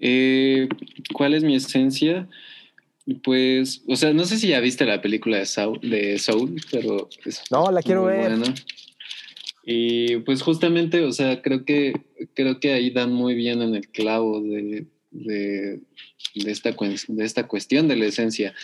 [0.00, 0.70] Eh,
[1.12, 2.30] ¿Cuál es mi esencia?
[3.24, 7.10] Pues, o sea, no sé si ya viste la película de Soul, de Soul pero...
[7.50, 8.32] no, la quiero ver.
[9.64, 11.92] Y pues justamente, o sea, creo que,
[12.32, 15.80] creo que ahí dan muy bien en el clavo de, de,
[16.36, 18.54] de, esta, de esta cuestión de la esencia.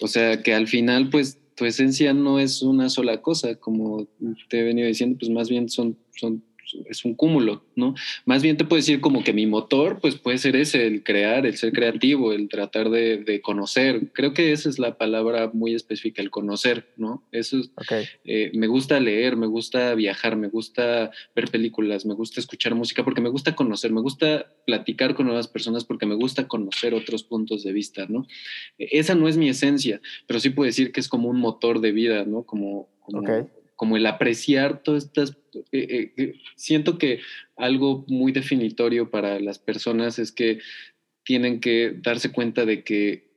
[0.00, 4.08] O sea, que al final, pues tu esencia no es una sola cosa, como
[4.48, 6.42] te he venido diciendo, pues más bien son, son
[6.88, 7.94] es un cúmulo, ¿no?
[8.24, 11.46] Más bien te puedo decir como que mi motor, pues puede ser ese, el crear,
[11.46, 14.12] el ser creativo, el tratar de, conocer.
[14.12, 17.24] Creo que esa es la palabra muy específica, el conocer, ¿no?
[17.32, 17.70] Eso es,
[18.24, 23.04] eh, me gusta leer, me gusta viajar, me gusta ver películas, me gusta escuchar música
[23.04, 27.22] porque me gusta conocer, me gusta platicar con nuevas personas porque me gusta conocer otros
[27.22, 28.26] puntos de vista, ¿no?
[28.78, 31.92] Esa no es mi esencia, pero sí puedo decir que es como un motor de
[31.92, 32.42] vida, ¿no?
[32.42, 33.22] Como, como
[33.80, 35.38] como el apreciar todas estas...
[35.72, 37.20] Eh, eh, siento que
[37.56, 40.58] algo muy definitorio para las personas es que
[41.24, 43.30] tienen que darse cuenta de que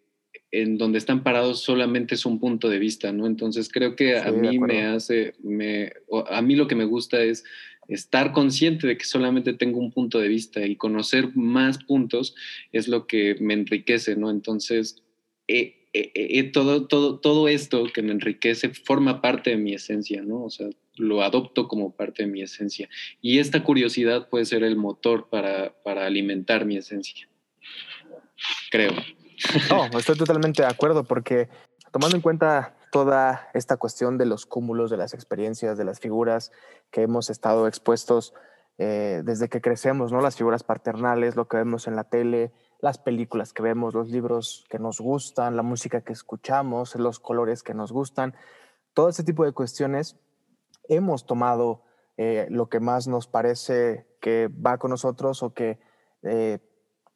[0.52, 3.26] en donde están parados solamente es un punto de vista, ¿no?
[3.26, 5.92] Entonces creo que a mí me hace, me,
[6.30, 7.44] a mí lo que me gusta es
[7.88, 12.36] estar consciente de que solamente tengo un punto de vista y conocer más puntos
[12.72, 14.30] es lo que me enriquece, ¿no?
[14.30, 15.04] Entonces,
[15.48, 20.24] eh, eh, eh, todo, todo, todo esto que me enriquece forma parte de mi esencia,
[20.24, 20.44] ¿no?
[20.44, 22.90] O sea, lo adopto como parte de mi esencia.
[23.22, 27.28] Y esta curiosidad puede ser el motor para, para alimentar mi esencia.
[28.72, 28.92] Creo.
[29.70, 31.50] No, estoy totalmente de acuerdo porque
[31.92, 36.52] tomando en cuenta toda esta cuestión de los cúmulos, de las experiencias, de las figuras
[36.92, 38.34] que hemos estado expuestos
[38.78, 40.22] eh, desde que crecemos, ¿no?
[40.22, 42.52] Las figuras paternales, lo que vemos en la tele,
[42.84, 47.64] las películas que vemos, los libros que nos gustan, la música que escuchamos, los colores
[47.64, 48.36] que nos gustan,
[48.94, 50.18] todo ese tipo de cuestiones,
[50.90, 51.86] hemos tomado
[52.18, 55.80] eh, lo que más nos parece que va con nosotros o que
[56.24, 56.60] eh,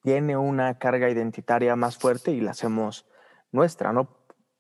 [0.03, 3.06] tiene una carga identitaria más fuerte y la hacemos
[3.51, 4.08] nuestra, ¿no?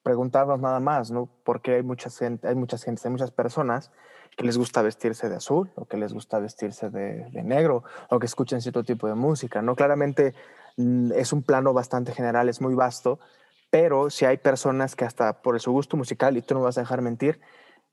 [0.03, 1.29] Preguntarnos nada más, ¿no?
[1.45, 3.93] Porque hay mucha gente, hay muchas gente, hay muchas personas
[4.35, 8.19] que les gusta vestirse de azul o que les gusta vestirse de, de negro o
[8.19, 9.73] que escuchen cierto tipo de música, ¿no?
[9.73, 10.35] Claramente
[10.77, 13.19] es un plano bastante general, es muy vasto,
[13.69, 16.81] pero si hay personas que hasta por su gusto musical, y tú no vas a
[16.81, 17.39] dejar mentir,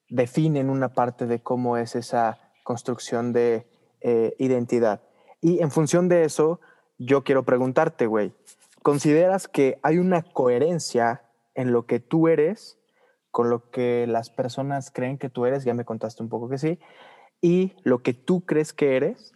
[0.09, 3.67] definen una parte de cómo es esa construcción de
[4.01, 5.03] eh, identidad.
[5.41, 6.61] Y en función de eso,
[6.99, 8.33] yo quiero preguntarte, güey,
[8.83, 11.23] ¿consideras que hay una coherencia
[11.55, 12.79] en lo que tú eres
[13.31, 15.65] con lo que las personas creen que tú eres?
[15.65, 16.79] Ya me contaste un poco que sí.
[17.41, 19.33] ¿Y lo que tú crees que eres?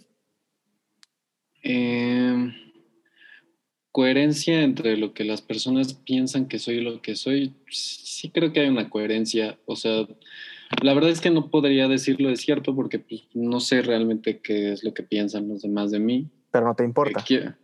[1.63, 2.68] Eh
[3.99, 8.53] coherencia entre lo que las personas piensan que soy y lo que soy, sí creo
[8.53, 9.59] que hay una coherencia.
[9.67, 10.07] O sea,
[10.83, 14.73] la verdad es que no podría decirlo de cierto porque pues, no sé realmente qué
[14.73, 16.29] es lo que piensan los demás de mí.
[16.53, 17.25] Pero no te importa.
[17.29, 17.55] Eh,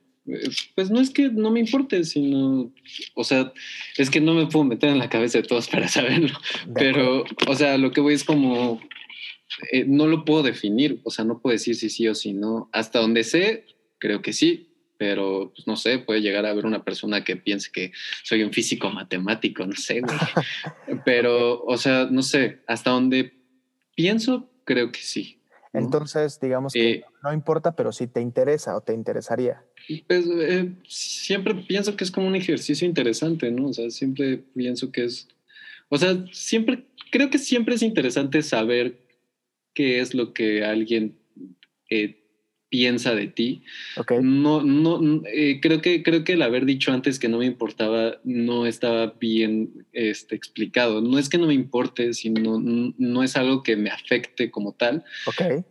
[0.75, 2.73] pues no es que no me importe, sino,
[3.15, 3.53] o sea,
[3.97, 6.37] es que no me puedo meter en la cabeza de todos para saberlo.
[6.75, 8.81] Pero, o sea, lo que voy es como,
[9.71, 12.71] eh, no lo puedo definir, o sea, no puedo decir si sí o si no.
[12.73, 13.67] Hasta donde sé,
[14.01, 17.71] creo que sí, pero pues, no sé, puede llegar a haber una persona que piense
[17.73, 20.03] que soy un físico matemático, no sé,
[21.05, 23.35] pero, o sea, no sé, hasta donde
[23.95, 25.41] pienso, creo que sí.
[25.73, 29.65] Entonces, digamos que eh, no importa, pero sí te interesa o te interesaría.
[30.07, 33.69] Pues eh, siempre pienso que es como un ejercicio interesante, ¿no?
[33.69, 35.29] O sea, siempre pienso que es,
[35.89, 39.01] o sea, siempre, creo que siempre es interesante saber
[39.75, 41.19] qué es lo que alguien
[41.91, 42.24] eh,
[42.75, 43.63] piensa de ti.
[44.21, 48.19] No, no, eh, creo, que, creo que el haber dicho antes que no me importaba
[48.25, 51.01] no estaba bien este, explicado.
[51.01, 55.05] No es que no me importe, sino no es algo que me afecte como tal.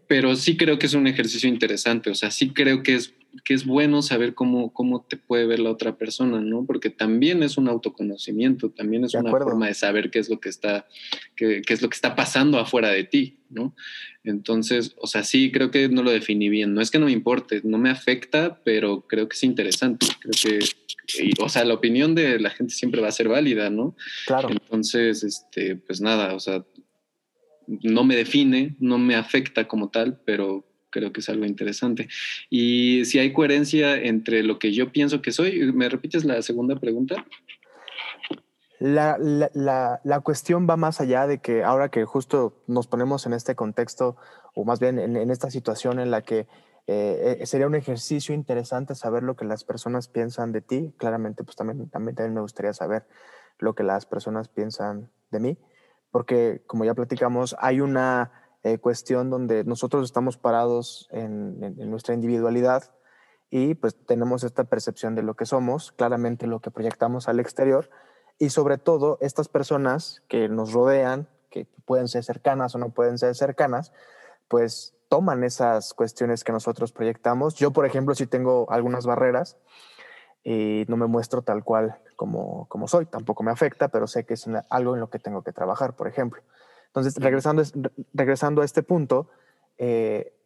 [0.07, 2.09] Pero sí creo que es un ejercicio interesante.
[2.09, 5.59] O sea, sí creo que es que es bueno saber cómo, cómo te puede ver
[5.59, 6.65] la otra persona, ¿no?
[6.65, 10.49] Porque también es un autoconocimiento, también es una forma de saber qué es lo que
[10.49, 10.87] está,
[11.35, 13.75] qué, es lo que está pasando afuera de ti, ¿no?
[14.23, 16.73] Entonces, o sea, sí, creo que no lo definí bien.
[16.73, 20.05] No es que no me importe, no me afecta, pero creo que es interesante.
[20.19, 23.95] Creo que, o sea, la opinión de la gente siempre va a ser válida, ¿no?
[24.27, 24.49] Claro.
[24.49, 26.65] Entonces, este, pues nada, o sea,
[27.67, 32.07] no me define, no me afecta como tal, pero creo que es algo interesante.
[32.49, 36.75] Y si hay coherencia entre lo que yo pienso que soy, ¿me repites la segunda
[36.75, 37.25] pregunta?
[38.79, 43.33] La, la, la, cuestión va más allá de que ahora que justo nos ponemos en
[43.33, 44.17] este contexto,
[44.55, 46.47] o más bien en, esta situación en la que
[46.87, 51.45] eh, eh, sería un ejercicio interesante saber lo que las personas piensan de ti, claramente
[51.45, 53.07] pues también, también, también me gustaría saber
[53.57, 55.57] lo que las personas piensan de mí,
[56.11, 62.91] porque como ya platicamos, hay una eh, cuestión donde nosotros estamos parados en, nuestra individualidad
[63.49, 67.89] y pues tenemos esta percepción de lo que somos, claramente lo que proyectamos al exterior
[68.39, 73.17] y sobre todo estas personas que nos rodean, que pueden ser cercanas o no pueden
[73.17, 73.91] ser cercanas,
[74.47, 77.55] pues toman esas cuestiones que nosotros proyectamos.
[77.55, 79.57] Yo, por ejemplo, sí tengo algunas barreras
[80.43, 84.35] y no me muestro tal cual como, como soy, tampoco me afecta, pero sé que
[84.35, 86.41] es algo en lo que tengo que trabajar, por ejemplo.
[86.93, 87.63] Entonces, regresando,
[88.13, 89.27] regresando a este punto,
[89.79, 90.37] eh,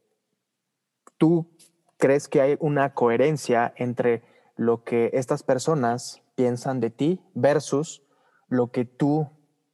[1.17, 1.51] ¿tú
[1.97, 4.23] crees que hay una coherencia entre
[4.55, 8.01] lo que estas personas piensan de ti versus
[8.47, 9.29] lo que tú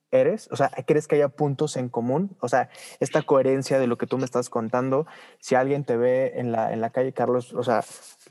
[0.09, 0.49] eres?
[0.51, 2.35] O sea, ¿crees que haya puntos en común?
[2.39, 5.05] O sea, esta coherencia de lo que tú me estás contando,
[5.39, 7.83] si alguien te ve en la, en la calle, Carlos, o sea,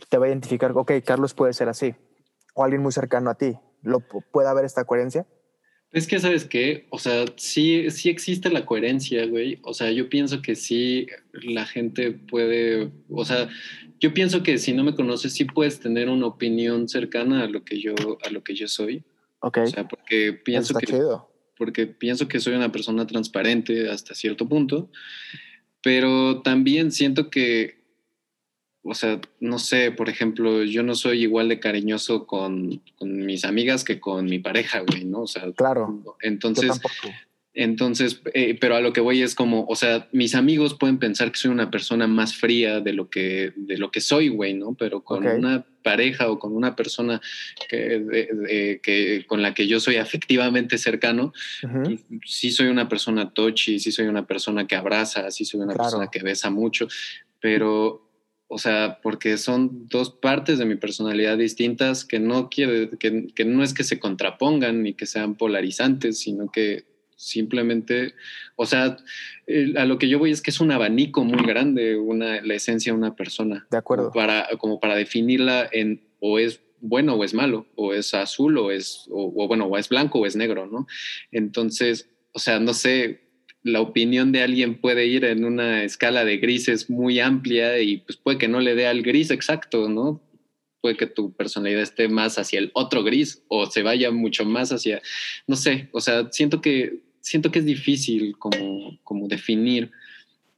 [0.08, 1.94] te va a identificar, ok, Carlos puede ser así,
[2.54, 5.28] o alguien muy cercano a ti, ¿lo, ¿puede haber esta coherencia?
[5.92, 6.86] Es que, ¿sabes qué?
[6.88, 9.58] O sea, sí, sí existe la coherencia, güey.
[9.62, 13.50] O sea, yo pienso que sí la gente puede, o sea,
[14.00, 17.62] yo pienso que si no me conoces, sí puedes tener una opinión cercana a lo
[17.62, 19.04] que yo, a lo que yo soy.
[19.40, 19.58] Ok.
[19.58, 20.98] O sea, porque pienso que,
[21.58, 24.90] porque pienso que soy una persona transparente hasta cierto punto,
[25.82, 27.81] pero también siento que
[28.84, 33.84] o sea, no sé, por ejemplo, yo no soy igual de cariñoso con, mis amigas
[33.84, 35.22] que con mi pareja, güey, ¿no?
[35.22, 36.02] O sea, claro.
[36.20, 36.80] Entonces,
[37.54, 41.30] entonces, eh, pero a lo que voy es como, o sea, mis amigos pueden pensar
[41.30, 44.74] que soy una persona más fría de lo que, de lo que soy, güey, ¿no?
[44.74, 47.20] Pero con una pareja o con una persona
[47.68, 51.34] que, que, con la que yo soy afectivamente cercano,
[52.24, 56.08] sí soy una persona tochi, sí soy una persona que abraza, sí soy una persona
[56.10, 56.88] que besa mucho,
[57.38, 58.11] pero
[58.52, 63.44] o sea, porque son dos partes de mi personalidad distintas que no quiere, que, que,
[63.46, 66.84] no es que se contrapongan ni que sean polarizantes, sino que
[67.16, 68.14] simplemente,
[68.56, 68.98] o sea,
[69.76, 72.92] a lo que yo voy es que es un abanico muy grande, una, la esencia
[72.92, 73.66] de una persona.
[73.70, 74.10] De acuerdo.
[74.10, 78.58] Como para, como para definirla en o es bueno o es malo, o es azul
[78.58, 80.86] o es, o bueno, o es blanco o es negro, ¿no?
[81.30, 83.21] Entonces, o sea, no sé,
[83.62, 88.16] la opinión de alguien puede ir en una escala de grises muy amplia y pues
[88.16, 90.20] puede que no le dé al gris exacto, ¿no?
[90.80, 94.72] Puede que tu personalidad esté más hacia el otro gris o se vaya mucho más
[94.72, 95.00] hacia,
[95.46, 99.92] no sé, o sea, siento que, siento que es difícil como, como definir,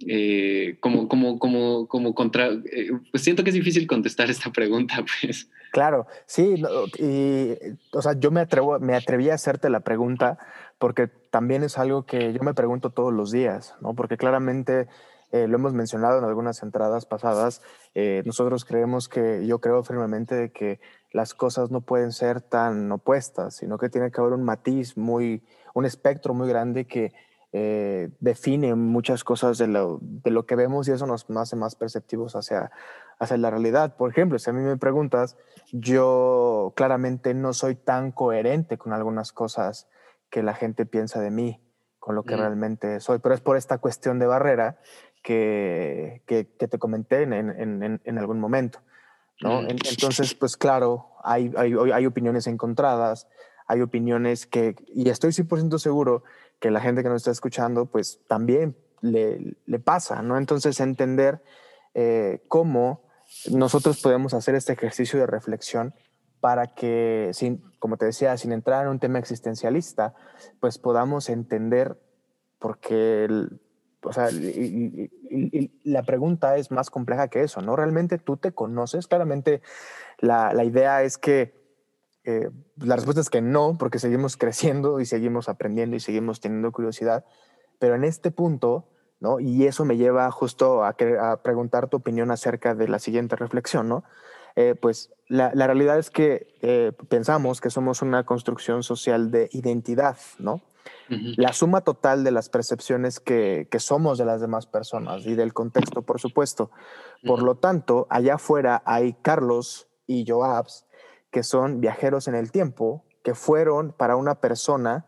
[0.06, 5.04] eh, como, como, como, como contra, eh, pues siento que es difícil contestar esta pregunta,
[5.20, 5.48] pues.
[5.72, 6.54] Claro, sí,
[7.92, 10.38] o sea, yo me atrevo, me atreví a hacerte la pregunta
[10.78, 13.94] porque también es algo que yo me pregunto todos los días, ¿no?
[13.94, 14.88] Porque claramente
[15.34, 17.60] eh, lo hemos mencionado en algunas entradas pasadas,
[17.94, 22.92] eh, nosotros creemos que, yo creo firmemente de que las cosas no pueden ser tan
[22.92, 25.42] opuestas, sino que tiene que haber un matiz muy,
[25.74, 27.12] un espectro muy grande que
[27.52, 31.76] eh, define muchas cosas de lo, de lo, que vemos y eso nos, hace más
[31.76, 32.70] perceptivos hacia,
[33.18, 33.96] hacia la realidad.
[33.96, 35.36] Por ejemplo, si a mí me preguntas,
[35.72, 39.88] yo claramente no soy tan coherente con algunas cosas
[40.34, 41.60] que la gente piensa de mí,
[42.00, 42.38] con lo que mm.
[42.40, 43.20] realmente soy.
[43.20, 44.80] Pero es por esta cuestión de barrera
[45.22, 48.80] que, que, te comenté en, en, en, algún momento.
[49.40, 49.62] ¿no?
[49.62, 49.68] Mm.
[49.68, 53.28] Entonces, pues claro, hay, hay, hay, opiniones encontradas,
[53.68, 56.24] hay opiniones que, y estoy 100% seguro
[56.58, 60.36] que la gente que nos está escuchando, pues también le, le pasa, ¿no?
[60.36, 61.44] Entonces, entender
[61.94, 63.04] eh, cómo
[63.52, 65.94] nosotros podemos hacer este ejercicio de reflexión
[66.44, 70.12] para que, sin, como te decía, sin entrar en un tema existencialista,
[70.60, 71.98] pues podamos entender
[72.58, 73.26] por qué,
[74.02, 74.28] o sea,
[75.84, 77.76] la pregunta es más compleja que eso, ¿no?
[77.76, 79.06] ¿Realmente tú te conoces?
[79.06, 79.62] Claramente
[80.18, 81.54] la, la idea es que
[82.24, 86.72] eh, la respuesta es que no, porque seguimos creciendo y seguimos aprendiendo y seguimos teniendo
[86.72, 87.24] curiosidad,
[87.78, 89.40] pero en este punto, ¿no?
[89.40, 93.88] Y eso me lleva justo a, a preguntar tu opinión acerca de la siguiente reflexión,
[93.88, 94.04] ¿no?
[94.56, 99.48] Eh, pues la, la, realidad es que eh, pensamos que somos una construcción social de
[99.52, 100.62] identidad, ¿no?
[101.08, 105.54] La suma total de las percepciones que, que, somos de las demás personas y del
[105.54, 106.70] contexto, por supuesto.
[107.26, 110.86] Por lo tanto, allá afuera hay Carlos y Joabs
[111.34, 115.06] que son viajeros en el tiempo, que fueron para una persona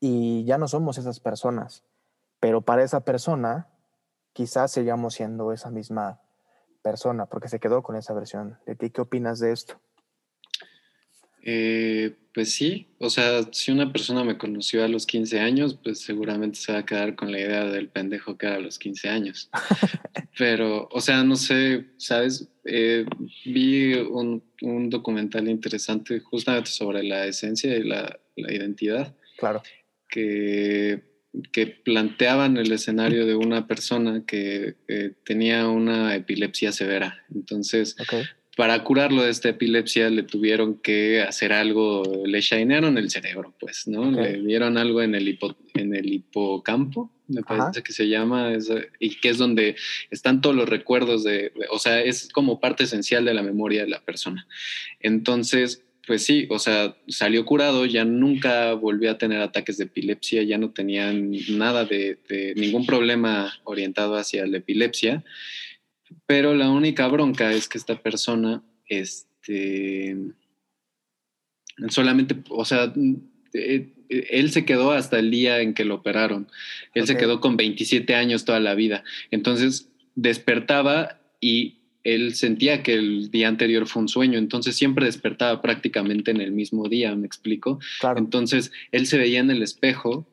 [0.00, 1.84] y ya no somos esas personas,
[2.40, 3.68] pero para esa persona
[4.32, 6.22] quizás sigamos siendo esa misma
[6.82, 8.58] persona, porque se quedó con esa versión.
[8.66, 9.80] ¿De ti qué opinas de esto?
[11.42, 16.00] Eh, pues sí, o sea, si una persona me conoció a los 15 años, pues
[16.00, 19.08] seguramente se va a quedar con la idea del pendejo que era a los 15
[19.08, 19.50] años.
[20.38, 22.48] Pero, o sea, no sé, ¿sabes?
[22.64, 23.04] Eh,
[23.44, 29.14] vi un, un, documental interesante justamente sobre la esencia y la, la identidad.
[29.38, 29.62] Claro.
[30.08, 31.09] Que
[31.52, 34.74] que planteaban el escenario de una persona que
[35.24, 37.24] tenía una epilepsia severa.
[37.34, 37.96] Entonces,
[38.56, 43.86] para curarlo de esta epilepsia le tuvieron que hacer algo, le shinearon el cerebro, pues,
[43.86, 44.10] ¿no?
[44.10, 45.38] Le dieron algo en el,
[45.74, 48.52] en el hipocampo, me parece que se llama,
[48.98, 49.76] y que es donde
[50.10, 53.88] están todos los recuerdos de, o sea, es como parte esencial de la memoria de
[53.88, 54.46] la persona.
[54.98, 60.42] Entonces, pues sí, o sea, salió curado, ya nunca volvió a tener ataques de epilepsia,
[60.42, 62.18] ya no tenía nada de,
[62.56, 65.22] ningún problema orientado hacia la epilepsia,
[66.26, 70.16] pero la única bronca es que esta persona, este,
[71.90, 72.92] solamente, o sea,
[73.52, 76.48] eh, él se quedó hasta el día en que lo operaron,
[76.92, 82.94] él se quedó con 27 años toda la vida, entonces despertaba y él sentía que
[82.94, 87.26] el día anterior fue un sueño, entonces siempre despertaba prácticamente en el mismo día, ¿me
[87.26, 87.78] explico?
[88.16, 90.26] Entonces él se veía en el espejo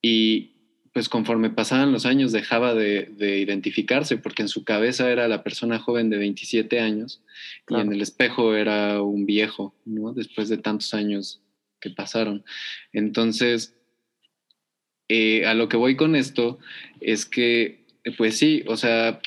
[0.00, 0.52] y
[0.92, 5.78] pues conforme pasaban los años dejaba de, identificarse porque en su cabeza era la persona
[5.78, 7.22] joven de 27 años
[7.68, 10.14] y en el espejo era un viejo, ¿no?
[10.14, 11.42] Después de tantos años
[11.80, 12.44] que pasaron.
[12.94, 13.76] Entonces,
[15.08, 16.58] eh, a lo que voy con esto
[17.00, 17.84] es que,
[18.16, 19.20] pues sí, o sea,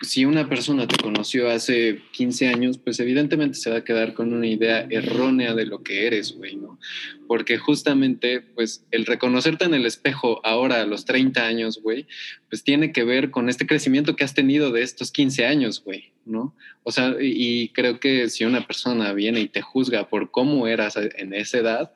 [0.00, 4.32] si una persona te conoció hace 15 años, pues evidentemente se va a quedar con
[4.32, 6.78] una idea errónea de lo que eres, güey, ¿no?
[7.26, 12.06] Porque justamente, pues el reconocerte en el espejo ahora a los 30 años, güey,
[12.48, 16.12] pues tiene que ver con este crecimiento que has tenido de estos 15 años, güey,
[16.24, 16.54] ¿no?
[16.82, 20.96] O sea, y creo que si una persona viene y te juzga por cómo eras
[20.96, 21.92] en esa edad,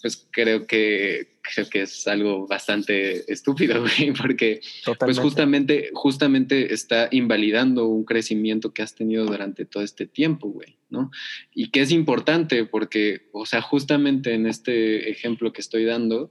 [0.00, 4.60] pues creo que creo que es algo bastante estúpido, güey, porque
[4.98, 10.76] pues justamente, justamente está invalidando un crecimiento que has tenido durante todo este tiempo, güey,
[10.90, 11.10] ¿no?
[11.54, 16.30] Y que es importante porque, o sea, justamente en este ejemplo que estoy dando,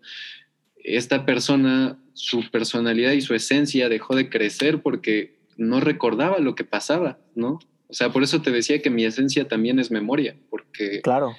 [0.83, 6.63] esta persona, su personalidad y su esencia dejó de crecer porque no recordaba lo que
[6.63, 7.59] pasaba, ¿no?
[7.87, 11.01] O sea, por eso te decía que mi esencia también es memoria, porque...
[11.01, 11.35] Claro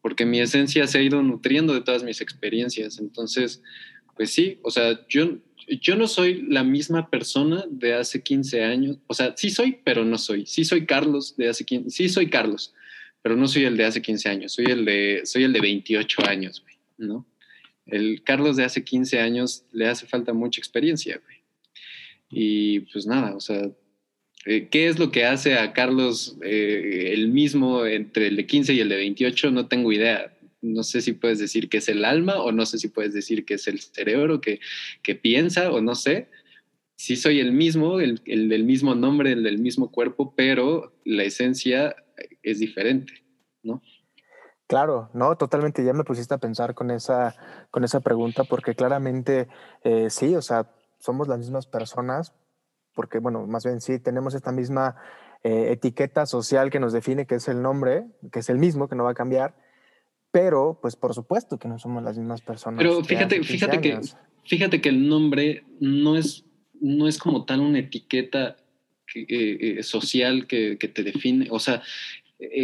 [0.00, 2.98] porque mi esencia se ha ido nutriendo de todas mis experiencias.
[2.98, 3.62] Entonces,
[4.16, 5.38] pues sí, o sea, yo,
[5.80, 8.98] yo no soy la misma persona de hace 15 años.
[9.06, 10.46] O sea, sí soy, pero no soy.
[10.46, 12.74] Sí soy Carlos de hace 15, sí soy Carlos,
[13.22, 16.26] pero no soy el de hace 15 años, soy el de, soy el de 28
[16.26, 16.64] años,
[16.96, 17.26] ¿no?
[17.86, 21.38] El Carlos de hace 15 años le hace falta mucha experiencia, güey.
[22.30, 23.70] Y pues nada, o sea,
[24.46, 28.72] eh, ¿Qué es lo que hace a Carlos eh, el mismo entre el de 15
[28.74, 29.50] y el de 28?
[29.50, 30.32] No tengo idea.
[30.62, 33.44] No sé si puedes decir que es el alma o no sé si puedes decir
[33.44, 34.60] que es el cerebro que,
[35.02, 36.28] que piensa o no sé.
[36.96, 41.24] Sí soy el mismo, el, el, del mismo nombre, el del mismo cuerpo, pero la
[41.24, 41.96] esencia
[42.42, 43.24] es diferente,
[43.62, 43.82] ¿no?
[44.66, 45.84] Claro, no, totalmente.
[45.84, 47.34] Ya me pusiste a pensar con esa,
[47.70, 49.48] con esa pregunta porque claramente
[49.82, 52.32] eh, sí, o sea, somos las mismas personas,
[52.94, 54.96] porque, bueno, más bien sí, tenemos esta misma
[55.42, 58.96] eh, etiqueta social que nos define, que es el nombre, que es el mismo, que
[58.96, 59.54] no va a cambiar,
[60.30, 62.78] pero, pues, por supuesto que no somos las mismas personas.
[62.78, 64.00] Pero fíjate, fíjate que,
[64.44, 66.44] fíjate que el nombre no es,
[66.80, 68.56] no es como tal una etiqueta
[69.14, 71.82] eh, eh, social que, que, te define, o sea,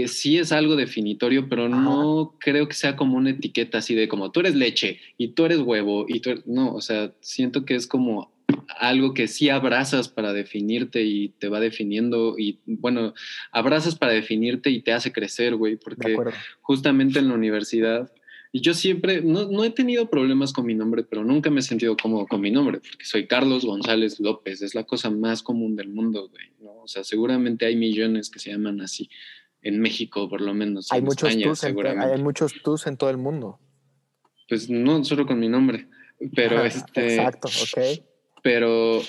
[0.07, 4.31] sí es algo definitorio, pero no creo que sea como una etiqueta así de como
[4.31, 7.74] tú eres leche y tú eres huevo y tú eres, no, o sea, siento que
[7.74, 8.36] es como
[8.78, 13.14] algo que sí abrazas para definirte y te va definiendo y bueno,
[13.51, 16.16] abrazas para definirte y te hace crecer, güey, porque
[16.61, 18.12] justamente en la universidad
[18.53, 21.62] Y yo siempre, no, no, he tenido problemas con mi nombre, pero nunca me he
[21.62, 25.76] sentido cómodo con mi nombre, porque soy Carlos González López, es la cosa más común
[25.76, 26.82] del mundo, güey, ¿no?
[26.82, 29.11] O sea, seguramente hay millones que se llaman así,
[29.62, 30.92] en México por lo menos.
[30.92, 33.59] Hay muchos España, hay muchos tus en todo el mundo.
[34.49, 35.88] Pues no solo con mi nombre,
[36.34, 37.16] pero este...
[37.16, 38.16] Exacto, ok.
[38.47, 39.03] Pero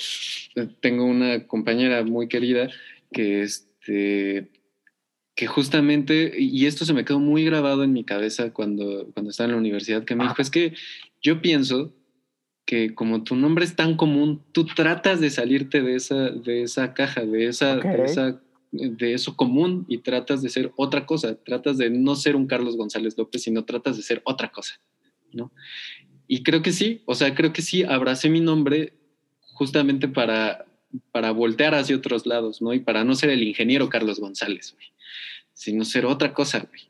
[0.56, 2.72] eh, tengo una compañera muy querida
[3.14, 4.50] que este
[5.36, 9.46] que justamente, y esto se me quedó muy grabado en mi cabeza cuando, cuando estaba
[9.46, 10.74] en la universidad, que me dijo, es que
[11.22, 11.94] yo pienso
[12.66, 16.96] que como tu nombre es tan común, tú tratas de salirte de esa, de esa
[16.96, 21.78] caja, de, esa, de, esa, de eso común y tratas de ser otra cosa, tratas
[21.78, 24.82] de no ser un Carlos González López, sino tratas de ser otra cosa,
[25.32, 25.52] ¿no?
[26.28, 28.97] Y creo que sí, o sea, creo que sí, abracé mi nombre
[29.58, 30.66] justamente para,
[31.12, 32.74] para voltear hacia otros lados, ¿no?
[32.76, 34.78] Y para no ser el ingeniero Carlos González,
[35.54, 36.84] sino ser otra cosa, güey.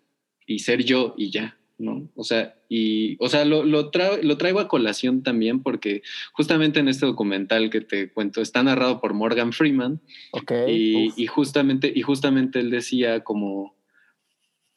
[0.46, 2.10] Y ser yo y ya, ¿no?
[2.16, 3.90] O sea, y, o sea, lo, lo,
[4.22, 6.04] lo, traigo a colación también porque
[6.34, 10.02] justamente en este documental que te cuento está narrado por Morgan Freeman.
[10.32, 10.52] Ok.
[10.68, 13.78] Y, y justamente, y justamente él decía como,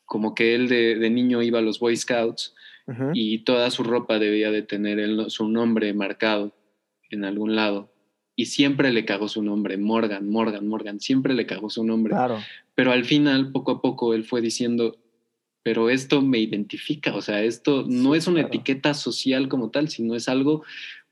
[0.04, 2.54] como que él de, de niño iba a los Boy Scouts
[3.14, 6.52] y toda su ropa debía de tener el, su nombre marcado
[7.10, 7.92] en algún lado
[8.40, 12.12] y siempre le cagó su nombre, Morgan, Morgan, Morgan, siempre le cagó su nombre.
[12.12, 12.38] Claro.
[12.74, 14.98] Pero al final, poco a poco, él fue diciendo,
[15.62, 20.14] pero esto me identifica, o sea, esto no es una etiqueta social como tal, sino
[20.14, 20.62] es algo,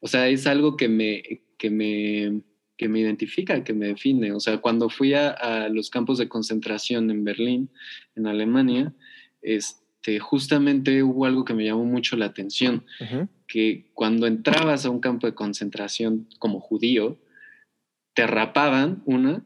[0.01, 2.41] o sea, es algo que me, que me,
[2.79, 4.33] que me identifica, que me define.
[4.33, 7.69] O sea, cuando fui a, a los campos de concentración en Berlín,
[8.17, 8.95] en Alemania,
[9.43, 9.88] este,
[10.19, 12.85] justamente hubo algo que me llamó mucho la atención
[13.47, 17.19] que cuando entrabas a un campo de concentración como judío,
[18.15, 19.45] te rapaban, una,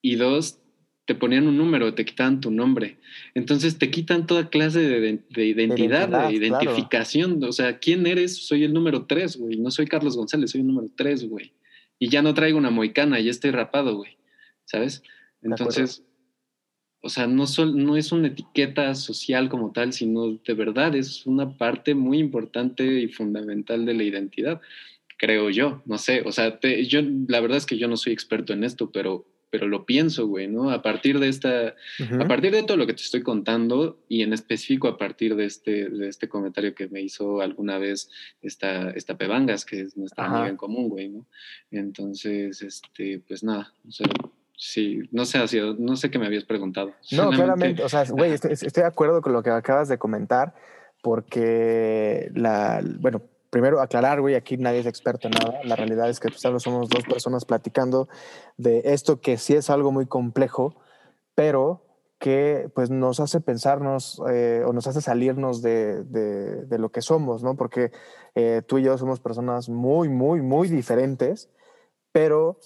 [0.00, 0.58] y dos,
[1.04, 2.98] te ponían un número, te quitaban tu nombre.
[3.34, 7.42] Entonces te quitan toda clase de, identidad, de, identificación.
[7.44, 8.36] O sea, ¿quién eres?
[8.36, 9.56] Soy el número tres, güey.
[9.56, 11.52] No soy Carlos González, soy el número tres, güey.
[11.98, 14.16] Y ya no traigo una moicana, ya estoy rapado, güey.
[14.64, 15.02] ¿Sabes?
[15.42, 16.04] Entonces,
[17.02, 17.44] o sea, no,
[17.74, 22.84] no es una etiqueta social como tal, sino de verdad es una parte muy importante
[22.84, 24.60] y fundamental de la identidad,
[25.18, 28.52] creo yo, no sé, o sea, yo la verdad es que yo no soy experto
[28.52, 30.70] en esto, pero, pero lo pienso, güey, ¿no?
[30.70, 31.74] A partir de esta,
[32.20, 35.44] a partir de todo lo que te estoy contando y en específico a partir de
[35.44, 38.10] este, de este comentario que me hizo alguna vez
[38.42, 41.26] esta, esta Pebangas, que es nuestra amiga en común, güey, ¿no?
[41.72, 44.06] Entonces, este, pues nada, o sea,
[44.56, 45.38] Sí, no sé,
[45.78, 46.92] no sé qué me habías preguntado.
[47.12, 50.54] No, claramente, o sea, güey, estoy, de acuerdo con lo que acabas de comentar,
[51.02, 55.60] porque la, bueno, primero aclarar, güey, aquí nadie es experto en nada.
[55.64, 58.08] La realidad es que pues, solo somos dos personas platicando
[58.56, 60.74] de esto que sí es algo muy complejo,
[61.34, 61.84] pero
[62.22, 67.42] que pues nos hace pensarnos eh, o nos hace salirnos de, de, lo que somos,
[67.42, 67.56] ¿no?
[67.56, 67.90] Porque
[68.36, 71.50] eh, tú y yo somos personas muy, muy, muy diferentes,
[72.12, 72.60] pero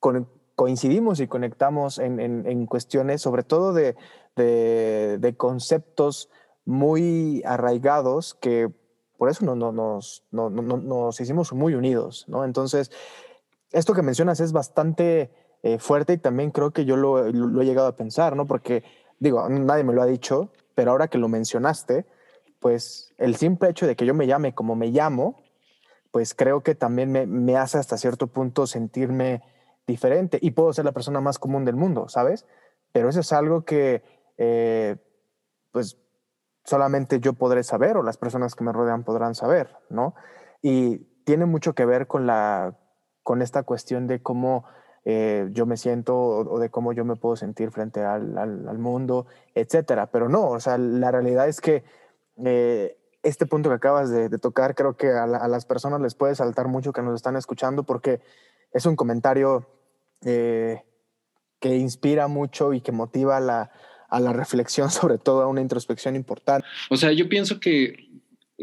[0.00, 3.96] con, coincidimos y conectamos en, en, cuestiones, sobre todo de,
[4.36, 6.30] de, conceptos
[6.64, 8.70] muy arraigados que
[9.18, 12.44] por eso no, no, nos, no, nos hicimos muy unidos, ¿no?
[12.44, 12.90] Entonces,
[13.72, 15.30] esto que mencionas es bastante
[15.62, 18.46] eh, fuerte y también creo que yo lo, lo, he llegado a pensar, ¿no?
[18.46, 18.84] Porque,
[19.18, 22.06] digo, nadie me lo ha dicho, pero ahora que lo mencionaste,
[22.60, 25.42] pues el simple hecho de que yo me llame como me llamo,
[26.10, 29.42] pues creo que también me, me hace hasta cierto punto sentirme
[29.86, 32.46] diferente y puedo ser la persona más común del mundo, ¿sabes?
[32.92, 34.02] Pero eso es algo que,
[34.38, 34.96] eh,
[35.72, 35.98] pues,
[36.64, 40.14] solamente yo podré saber o las personas que me rodean podrán saber, ¿no?
[40.62, 42.78] Y tiene mucho que ver con, la,
[43.22, 44.64] con esta cuestión de cómo
[45.04, 49.26] eh, yo me siento o, de cómo yo me puedo sentir frente al, al, mundo,
[49.54, 50.06] etcétera.
[50.06, 51.84] Pero no, o sea, la realidad es que
[52.44, 56.34] eh, este punto que acabas de, tocar, creo que a, a, las personas les puede
[56.34, 58.20] saltar mucho que nos están escuchando porque
[58.74, 59.66] es un comentario
[60.24, 60.82] eh,
[61.60, 63.70] que inspira mucho y que motiva la,
[64.10, 66.66] a la reflexión, sobre todo a una introspección importante.
[66.90, 68.10] O sea, yo pienso que,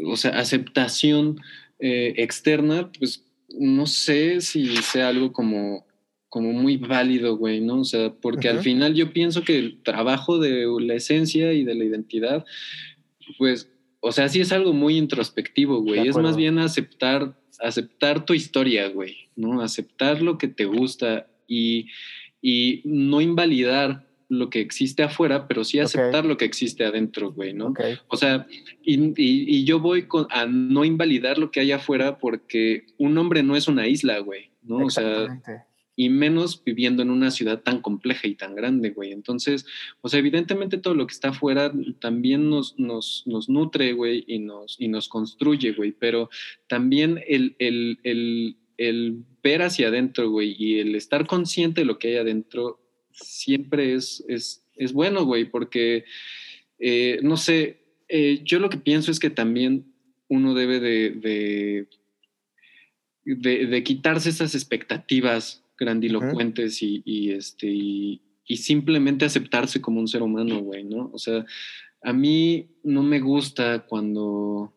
[0.06, 1.40] o sea, aceptación
[1.80, 3.24] eh, externa, pues
[3.58, 5.84] no sé si sea algo como,
[6.28, 7.80] como muy válido, güey, ¿no?
[7.80, 11.74] O sea, porque al final yo pienso que el trabajo de la esencia y de
[11.74, 12.44] la identidad,
[13.36, 13.68] pues,
[14.00, 16.08] o sea, sí es algo muy introspectivo, güey.
[16.08, 19.60] Es más bien aceptar, aceptar tu historia, güey, ¿no?
[19.62, 21.88] Aceptar lo que te gusta, y,
[22.40, 27.52] y no invalidar lo que existe afuera, pero sí aceptar lo que existe adentro, güey,
[27.52, 27.74] ¿no?
[28.08, 28.46] O sea,
[28.82, 33.42] y, y, yo voy con, a no invalidar lo que hay afuera porque un hombre
[33.42, 34.86] no es una isla, güey, ¿no?
[34.86, 35.26] O sea,
[35.94, 39.12] y menos viviendo en una ciudad tan compleja y tan grande, güey.
[39.12, 39.66] Entonces,
[40.00, 44.38] o sea, evidentemente todo lo que está afuera también nos, nos, nos nutre, güey, y
[44.38, 46.30] nos, y nos construye, güey, pero
[46.66, 51.98] también el, el, el, el ver hacia adentro, güey, y el estar consciente de lo
[51.98, 52.80] que hay adentro
[53.12, 56.04] siempre es, es, es bueno, güey, porque,
[56.78, 59.92] eh, no sé, eh, yo lo que pienso es que también
[60.28, 61.88] uno debe de, de,
[63.24, 68.20] de, de quitarse esas expectativas grandilocuentes y, y, este, y,
[68.56, 71.10] simplemente aceptarse como un ser humano, güey, ¿no?
[71.14, 71.46] O sea,
[72.02, 74.74] a mí no me gusta cuando,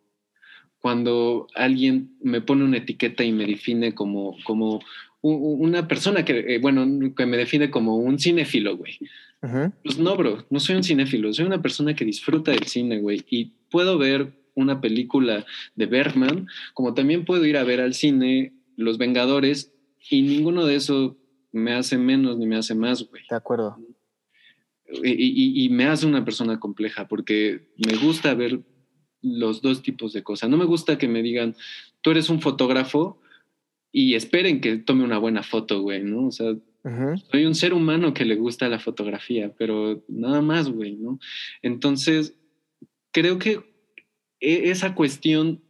[0.80, 4.80] cuando alguien me pone una etiqueta y me define como, como
[5.22, 8.98] una persona que, eh, bueno, que me define como un cinéfilo, güey.
[9.84, 13.24] Pues no, bro, no soy un cinéfilo, soy una persona que disfruta del cine, güey,
[13.30, 15.46] y puedo ver una película
[15.76, 19.75] de Bergman, como también puedo ir a ver al cine Los Vengadores
[20.10, 21.18] y ninguno de eso
[21.52, 23.24] me hace menos ni me hace más, güey.
[23.30, 23.78] De acuerdo.
[25.04, 28.62] Y, y, me hace una persona compleja porque me gusta ver
[29.22, 30.50] los dos tipos de cosas.
[30.50, 31.56] No me gusta que me digan,
[32.02, 33.20] tú eres un fotógrafo
[33.92, 36.28] y esperen que tome una buena foto, güey, ¿no?
[36.28, 36.54] O sea,
[37.32, 41.20] soy un ser humano que le gusta la fotografía, pero nada más, güey, ¿no?
[41.64, 42.38] Entonces,
[43.12, 43.64] creo que
[44.40, 45.64] e, esa cuestión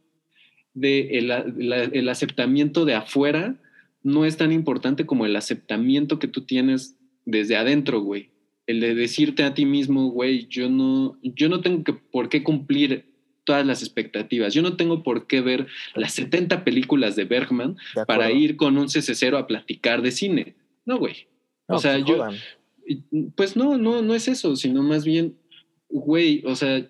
[0.74, 3.58] de el aceptamiento de afuera
[4.06, 8.30] no es tan importante como el aceptamiento que tú tienes desde adentro, güey.
[8.68, 12.44] El de decirte a ti mismo, güey, yo no, yo no tengo que, por qué
[12.44, 14.54] cumplir todas las expectativas.
[14.54, 18.86] Yo no tengo por qué ver las 70 películas de Bergman para ir con un
[18.86, 20.54] CC0 a platicar de cine.
[20.84, 21.26] No, güey.
[21.66, 22.28] o sea, yo...
[23.34, 25.36] Pues no, no, no es eso, sino más bien,
[25.88, 26.88] güey, o sea,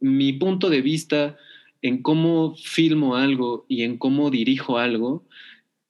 [0.00, 1.36] mi punto de vista
[1.82, 5.26] en cómo filmo algo y en cómo dirijo algo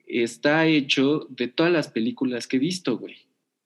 [0.09, 3.17] está hecho de todas las películas que he visto, güey.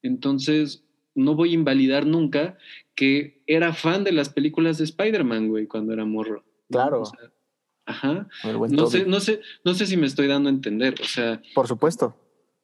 [0.02, 0.84] Entonces,
[1.14, 2.58] no voy a invalidar nunca
[2.94, 6.44] que era fan de las películas de Spider-Man, güey, cuando era morro.
[6.70, 7.04] Claro.
[7.86, 8.28] ajá.
[8.70, 11.40] No sé, no, sé, no sé si me estoy dando a entender, o sea.
[11.54, 12.16] Por supuesto.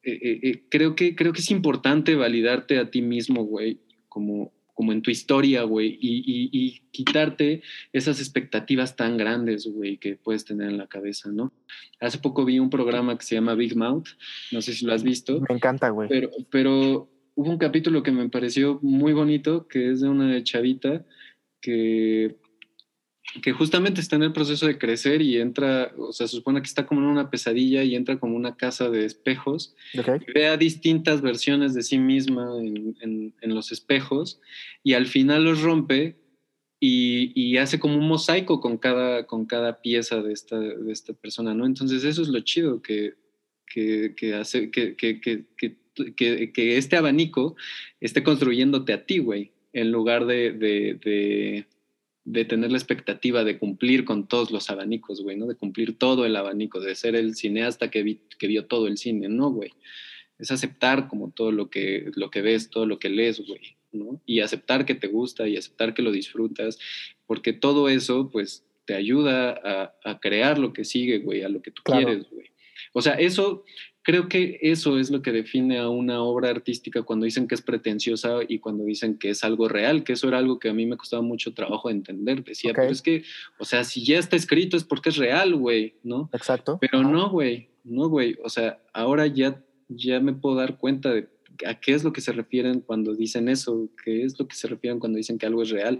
[0.03, 4.53] Eh, eh, eh, creo, que, creo que es importante validarte a ti mismo, güey, como,
[4.79, 10.69] como en tu historia, güey, y, quitarte esas expectativas tan grandes, güey, que puedes tener
[10.69, 11.51] en la cabeza, ¿no?
[11.99, 14.07] Hace poco vi un programa que se llama Big Mouth,
[14.53, 15.41] no sé si lo has visto.
[15.49, 16.07] Me encanta, güey.
[16.07, 21.05] Pero, pero hubo un capítulo que me pareció muy bonito, que es de una chavita
[21.59, 22.37] que
[23.41, 26.67] que justamente está en el proceso de crecer y entra, o sea, se supone que
[26.67, 29.75] está como en una pesadilla y entra como una casa de espejos.
[29.93, 34.39] Y ve a distintas versiones de sí misma en, los espejos
[34.83, 36.15] y al final los rompe
[36.79, 41.53] y, hace como un mosaico con cada, con cada pieza de esta, de esta persona,
[41.53, 41.65] ¿no?
[41.65, 43.15] Entonces eso es lo chido que,
[43.67, 47.55] que, hace, que, que, este abanico
[47.99, 51.65] esté construyéndote a ti, güey, en lugar de de
[52.45, 55.47] tener la expectativa de cumplir con todos los abanicos, güey, ¿no?
[55.47, 59.27] De cumplir todo el abanico, de ser el cineasta que, que vio todo el cine,
[59.29, 59.71] ¿no, güey?
[60.37, 64.21] Es aceptar como todo lo que, lo que ves, todo lo que lees, güey, ¿no?
[64.25, 66.79] Y aceptar que te gusta y aceptar que lo disfrutas,
[67.25, 71.69] porque todo eso, pues, te ayuda a, crear lo que sigue, güey, a lo que
[71.69, 72.47] tú quieres, güey.
[72.93, 73.63] O sea, eso
[74.09, 77.61] creo que eso es lo que define a una obra artística cuando dicen que es
[77.61, 80.87] pretenciosa y cuando dicen que es algo real, que eso era algo que a mí
[80.87, 82.43] me costaba mucho trabajo de entender.
[82.43, 83.21] Decía, pero es que,
[83.59, 86.27] o sea, si ya está escrito es porque es real, güey, ¿no?
[86.33, 86.79] Exacto.
[86.81, 88.35] Pero no, güey, no, güey.
[88.43, 91.27] O sea, ahora ya, ya me puedo dar cuenta de
[91.67, 94.69] a qué es lo que se refieren cuando dicen eso, qué es lo que se
[94.69, 95.99] refieren cuando dicen que algo es real.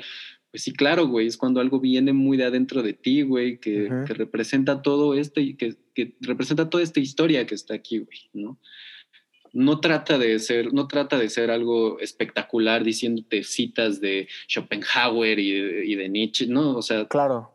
[0.51, 3.87] Pues sí, claro, güey, es cuando algo viene muy de adentro de ti, güey, que,
[4.07, 8.59] representa todo esto y que, que, representa toda esta historia que está aquí, güey, ¿no?
[9.51, 15.91] No trata de ser, no trata de ser algo espectacular diciéndote citas de Schopenhauer y
[15.91, 16.77] y de Nietzsche, ¿no?
[16.77, 17.51] O sea, claro.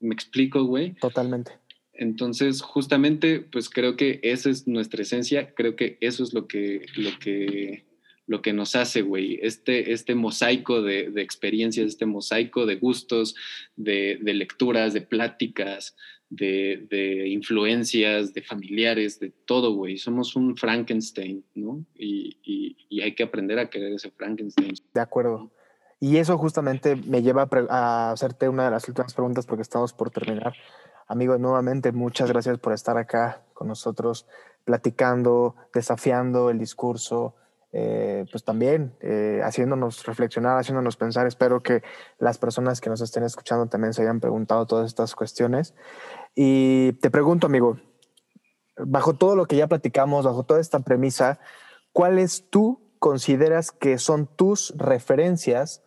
[0.00, 0.94] ¿Me explico, güey?
[0.94, 1.52] Totalmente.
[1.92, 6.86] Entonces, justamente, pues creo que esa es nuestra esencia, creo que eso es lo que,
[6.96, 7.84] lo que
[8.26, 13.34] lo que nos hace, güey, este, este mosaico de, experiencias, este mosaico de gustos,
[13.76, 15.94] de, lecturas, de pláticas,
[16.30, 19.98] de, influencias, de familiares, de todo, güey.
[19.98, 21.84] Somos un Frankenstein, ¿no?
[21.94, 22.40] Y,
[23.02, 24.72] hay que aprender a querer ese Frankenstein.
[24.94, 25.50] De acuerdo.
[26.00, 30.10] Y eso justamente me lleva a, hacerte una de las últimas preguntas porque estamos por
[30.10, 30.54] terminar.
[31.06, 34.26] Amigo, nuevamente, muchas gracias por estar acá con nosotros,
[34.64, 37.34] platicando, desafiando el discurso,
[37.76, 41.26] eh, pues también eh, haciéndonos reflexionar, haciéndonos pensar.
[41.26, 41.82] Espero que
[42.20, 45.74] las personas que nos estén escuchando también se hayan preguntado todas estas cuestiones.
[46.36, 47.78] Y te pregunto, amigo,
[48.76, 51.40] bajo todo lo que ya platicamos, bajo toda esta premisa,
[51.92, 55.82] ¿cuáles tú consideras que son tus referencias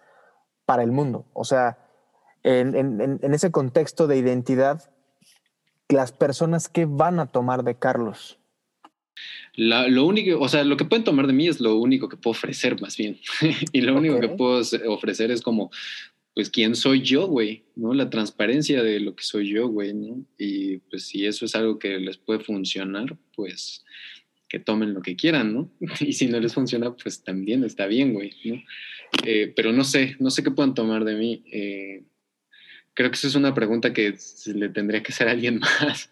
[0.66, 1.26] para el mundo?
[1.32, 1.78] O sea,
[2.44, 4.92] en, ese contexto de identidad,
[5.88, 8.42] las personas que van a tomar de Carlos.
[9.56, 12.32] Lo único, o sea, lo que pueden tomar de mí es lo único que puedo
[12.32, 13.20] ofrecer más bien.
[13.74, 15.72] y lo único que puedo ofrecer es como,
[16.34, 17.94] pues, quién soy yo, güey, ¿no?
[17.94, 20.24] La transparencia de lo que soy yo, güey, ¿no?
[20.38, 23.84] Y pues si eso es algo que les puede funcionar, pues
[24.48, 25.72] que tomen lo que quieran, ¿no?
[26.00, 28.62] Y si no les funciona, pues también está bien, güey, ¿no?
[29.26, 31.44] Eh, pero no sé, no sé qué puedan tomar de mí.
[31.52, 32.04] Eh,
[32.94, 34.16] creo que esa es una pregunta que
[34.46, 36.12] le tendría que hacer a alguien más.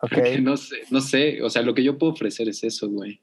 [0.00, 0.16] Ok.
[0.40, 3.20] No sé, no sé, o sea, lo que yo puedo ofrecer es eso, güey.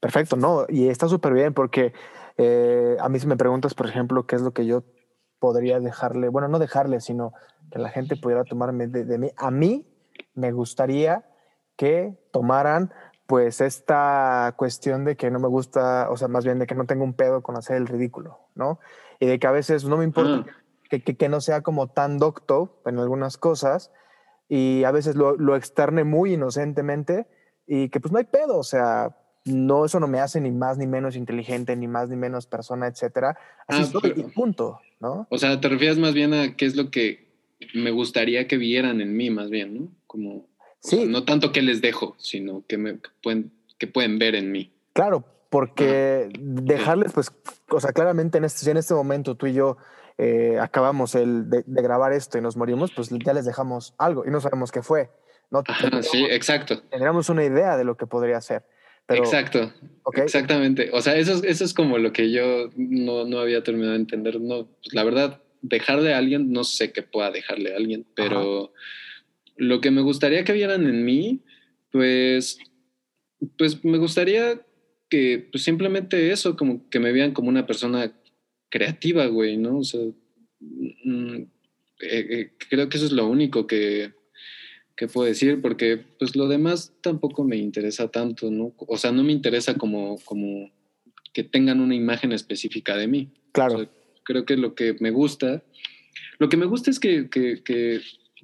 [0.00, 1.92] Perfecto, no, y está súper bien porque
[2.36, 4.84] eh, a mí si me preguntas, por ejemplo, qué es lo que yo
[5.38, 7.32] podría dejarle, bueno, no dejarle, sino
[7.70, 9.86] que la gente pudiera tomarme de mí, a mí
[10.34, 11.24] me gustaría
[11.76, 12.92] que tomaran
[13.26, 16.84] pues esta cuestión de que no me gusta, o sea, más bien de que no
[16.84, 18.80] tengo un pedo con hacer el ridículo, ¿no?
[19.20, 20.50] Y de que a veces no me importa
[20.88, 23.92] que, que, no sea como tan docto en algunas cosas
[24.50, 27.26] y a veces lo, lo, externe muy inocentemente
[27.66, 30.76] y que pues no hay pedo, o sea, no, eso no me hace ni más
[30.76, 33.38] ni menos inteligente, ni más ni menos persona, etcétera.
[33.68, 35.28] Así ah, es punto, ¿no?
[35.30, 37.30] O sea, te refieres más bien a qué es lo que
[37.74, 39.88] me gustaría que vieran en mí, más bien, ¿no?
[40.08, 41.06] Como Sí.
[41.06, 44.72] no tanto que les dejo, sino que, me, pueden, que pueden ver en mí.
[44.94, 47.30] Claro, porque dejarles, pues,
[47.68, 49.76] o sea, claramente en este, en este momento tú y yo
[50.22, 54.30] eh, acabamos el de, grabar esto y nos morimos, pues ya les dejamos algo y
[54.30, 55.08] no sabemos qué fue.
[55.50, 55.62] ¿no?
[56.02, 56.82] sí, exacto.
[56.90, 58.62] Tendríamos una idea de lo que podría ser.
[59.08, 59.72] exacto,
[60.12, 60.90] exactamente.
[60.92, 64.38] O sea, eso, eso es como lo que yo no, no había terminado de entender.
[64.42, 68.74] No, pues, la verdad, dejarle a alguien, no sé qué pueda dejarle a alguien, pero
[69.56, 71.40] lo que me gustaría que vieran en mí,
[71.92, 72.58] pues,
[73.56, 74.60] pues me gustaría
[75.08, 78.12] que pues simplemente eso, como que me vean como una persona
[78.70, 79.78] creativa, güey, ¿no?
[79.78, 80.00] O sea,
[80.60, 81.46] mm, eh,
[82.00, 84.12] eh, creo que eso es lo único que,
[84.96, 88.72] que puedo decir, porque pues lo demás tampoco me interesa tanto, ¿no?
[88.78, 90.70] O sea, no me interesa como, como
[91.32, 93.28] que tengan una imagen específica de mí.
[93.52, 93.88] Claro.
[94.22, 95.64] creo que lo que me gusta,
[96.38, 98.00] lo que me gusta es que, que, que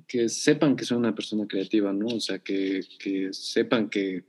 [0.07, 2.07] que sepan que soy una persona creativa, ¿no?
[2.07, 4.25] O sea, que, que sepan que,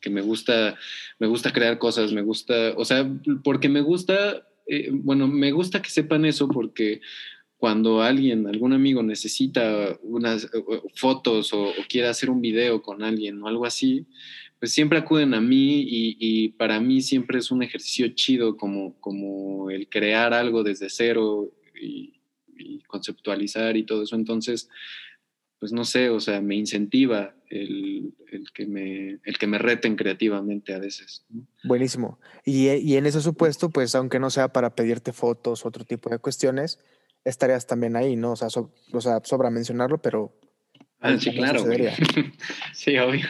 [0.00, 0.76] que, me gusta,
[1.18, 3.08] me gusta crear cosas, me gusta, o sea,
[3.42, 7.00] porque me gusta, eh, bueno, me gusta que sepan eso porque
[7.56, 10.50] cuando alguien, algún amigo necesita unas
[10.94, 14.06] fotos o, quiere hacer un video con alguien o algo así,
[14.58, 18.98] pues siempre acuden a mí y, y, para mí siempre es un ejercicio chido como,
[19.00, 22.14] como el crear algo desde cero y,
[22.56, 24.16] y conceptualizar y todo eso.
[24.16, 24.68] Entonces,
[25.64, 29.96] pues no sé, o sea, me incentiva el, el, que, me, el que me reten
[29.96, 31.24] creativamente a veces.
[31.62, 32.20] Buenísimo.
[32.44, 36.18] Y, y, en ese supuesto, pues aunque no sea para pedirte fotos, otro tipo de
[36.18, 36.80] cuestiones,
[37.24, 38.32] estarías también ahí, ¿no?
[38.32, 38.48] O sea,
[38.92, 40.38] o sea sobra mencionarlo, pero...
[41.00, 41.64] Ah, sí, claro.
[42.74, 43.24] sí, obvio.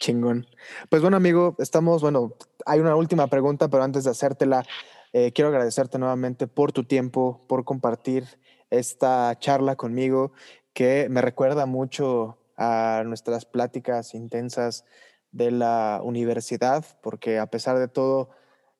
[0.00, 0.48] Chingón.
[0.88, 2.34] Pues bueno, amigo, estamos, bueno,
[2.66, 4.66] hay una última pregunta, pero antes de hacértela,
[5.12, 8.24] eh, quiero agradecerte nuevamente por tu tiempo, por compartir
[8.70, 10.32] esta charla conmigo,
[10.74, 14.84] que me recuerda mucho a nuestras pláticas intensas
[15.32, 18.30] de la universidad, porque a pesar de todo,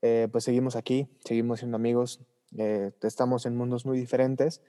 [0.03, 2.21] eh, pues seguimos aquí, seguimos siendo amigos,
[2.59, 4.61] eh, estamos en mundos muy diferentes,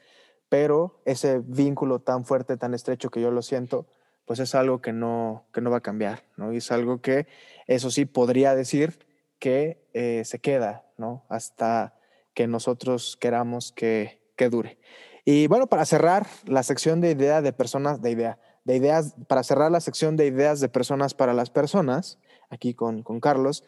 [0.49, 3.87] pero ese vínculo tan fuerte, tan estrecho que yo lo siento,
[4.25, 6.53] pues es algo que no, que no va a cambiar, ¿no?
[6.53, 7.27] Y es algo que,
[7.67, 9.05] eso sí, podría decir
[9.39, 11.25] que eh, se queda, ¿no?
[11.29, 11.95] Hasta
[12.33, 14.79] que nosotros queramos que, que dure.
[15.25, 19.43] Y bueno, para cerrar la sección de ideas de personas, de idea, de ideas, para
[19.43, 22.19] cerrar la sección de ideas de personas para las personas,
[22.51, 23.63] aquí con, con Carlos,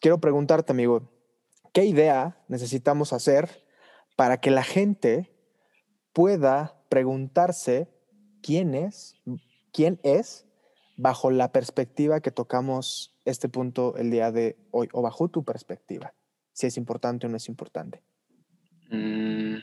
[0.00, 1.10] quiero preguntarte, amigo,
[1.72, 3.64] ¿qué idea necesitamos hacer
[4.14, 5.32] para que la gente
[6.12, 7.88] pueda preguntarse
[8.40, 9.16] quién es,
[9.72, 10.46] quién es
[10.96, 16.14] bajo la perspectiva que tocamos este punto el día de hoy o bajo tu perspectiva?
[16.52, 18.04] Si es importante o no es importante.
[18.90, 19.56] Mm,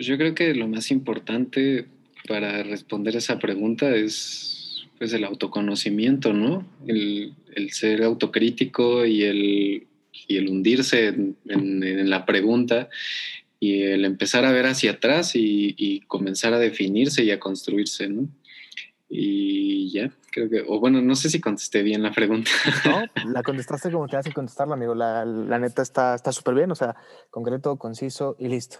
[0.00, 1.84] pues yo creo que lo más importante
[2.26, 6.66] para responder esa pregunta es pues el autoconocimiento, ¿no?
[6.86, 7.34] El,
[7.70, 9.86] ser autocrítico y el,
[10.26, 12.88] el hundirse en, la pregunta
[13.58, 18.08] y el empezar a ver hacia atrás y, y comenzar a definirse y a construirse,
[18.08, 18.26] ¿no?
[19.10, 22.50] Y ya, creo que, o bueno, no sé si contesté bien la pregunta.
[22.86, 23.02] No,
[23.34, 24.94] la contestaste como te hace contestarla, amigo.
[24.94, 26.96] La, la neta está súper bien, o sea,
[27.30, 28.78] concreto, conciso y listo.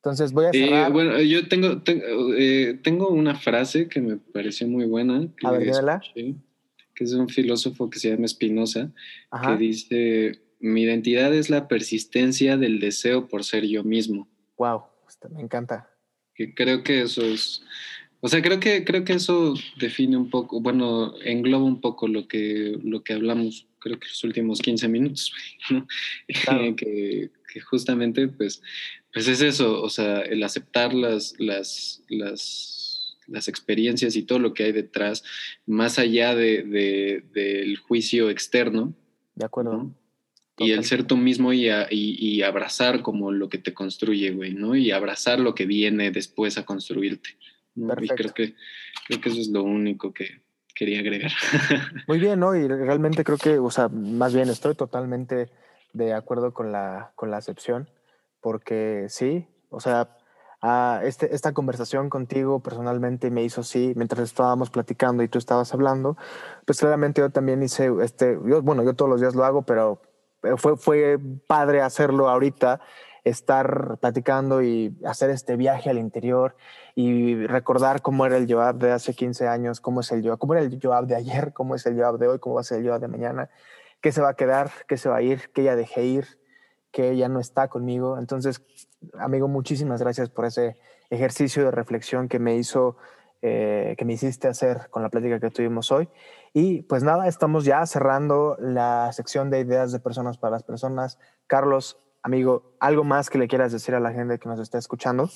[0.00, 0.92] Entonces voy a cerrar.
[0.92, 5.28] bueno, yo tengo, tengo, eh, tengo, una frase que me pareció muy buena.
[5.44, 5.70] a ver,
[6.14, 8.90] que es un filósofo que se llama Spinoza,
[9.46, 14.26] que dice, mi identidad es la persistencia del deseo por ser yo mismo.
[14.56, 14.84] Wow,
[15.34, 15.90] me encanta.
[16.34, 17.62] Que creo que eso es,
[18.22, 22.28] o sea, creo que, creo que eso define un poco, bueno, engloba un poco lo
[22.28, 25.32] que, lo que hablamos, creo que los últimos 15 minutos,
[25.70, 25.86] ¿no?
[26.76, 28.62] que, que, justamente, pues,
[29.12, 34.54] pues es eso, o sea, el aceptar las, las, las, las experiencias y todo lo
[34.54, 35.24] que hay detrás,
[35.66, 38.94] más allá de, de, del juicio externo.
[39.34, 39.90] De acuerdo.
[40.58, 44.76] Y el ser tú mismo y, y, abrazar como lo que te construye, güey, ¿no?
[44.76, 47.30] Y abrazar lo que viene después a construirte.
[47.74, 48.54] Y creo que,
[49.06, 50.42] creo que eso es lo único que
[50.74, 51.32] quería agregar.
[52.08, 52.54] Muy bien, ¿no?
[52.54, 55.48] Y realmente creo que, o sea, más bien estoy totalmente
[55.94, 57.88] de acuerdo con la, con la acepción,
[58.40, 60.16] porque sí, o sea,
[60.62, 65.72] ah, este, esta conversación contigo personalmente me hizo sí, mientras estábamos platicando y tú estabas
[65.74, 66.16] hablando,
[66.66, 70.00] pues claramente yo también hice, este, bueno, yo todos los días lo hago, pero
[70.56, 72.80] fue, fue padre hacerlo ahorita,
[73.24, 76.56] estar platicando y hacer este viaje al interior
[76.94, 80.54] y recordar cómo era el Joab de hace 15 años, cómo es el Joab, cómo
[80.54, 82.80] era el Joab de ayer, cómo es el Joab de hoy, cómo va a ser
[82.80, 83.50] el Joab de mañana,
[84.00, 86.39] qué se va a quedar, qué se va a ir, qué ya dejé ir,
[86.90, 88.18] qué ya no está conmigo.
[88.18, 88.62] Entonces,
[89.18, 90.76] amigo, muchísimas gracias por ese
[91.10, 92.96] ejercicio de reflexión que me hizo,
[93.42, 96.08] eh, que me hiciste hacer con la plática que tuvimos hoy.
[96.52, 101.18] Y pues nada, estamos ya cerrando la sección de ideas de personas para las personas.
[101.46, 105.30] Carlos, amigo, ¿algo más que le quieras decir a la gente que nos está escuchando?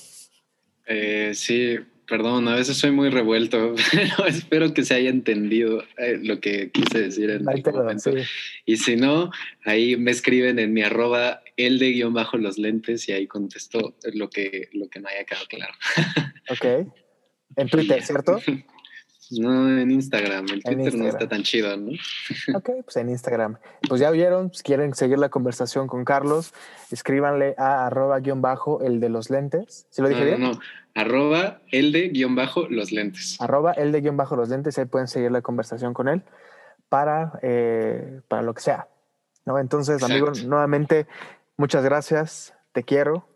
[0.85, 1.77] Eh, sí,
[2.07, 6.71] perdón, a veces soy muy revuelto, pero espero que se haya entendido eh, lo que
[6.71, 8.11] quise decir en el momento.
[8.65, 9.31] Y si no,
[9.63, 13.95] ahí me escriben en mi arroba el de guion bajo los lentes y ahí contesto
[14.13, 15.73] lo que, lo que no haya quedado claro.
[16.49, 16.87] ok.
[17.57, 18.39] En Twitter, ¿cierto?
[19.31, 20.45] No, en Instagram.
[20.53, 21.91] El Twitter no está tan chido, ¿no?
[22.55, 23.57] Ok, pues en Instagram.
[23.87, 26.53] Pues ya vieron, si quieren seguir la conversación con Carlos,
[26.91, 29.87] escríbanle a arroba guion bajo el de los lentes.
[29.89, 30.41] ¿Sí lo dije bien?
[30.41, 30.59] No, no,
[30.93, 33.37] arroba el de guion bajo los lentes.
[33.39, 36.23] Arroba el de guion bajo los lentes, ahí pueden seguir la conversación con él
[36.89, 38.87] para, eh, para lo que sea.
[39.45, 39.59] ¿no?
[39.59, 41.07] Entonces, amigo, nuevamente,
[41.57, 43.27] muchas gracias, te quiero.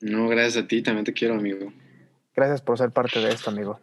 [0.00, 1.72] No, gracias a ti, también te quiero, amigo.
[2.34, 3.80] Gracias por ser parte de esto, amigo.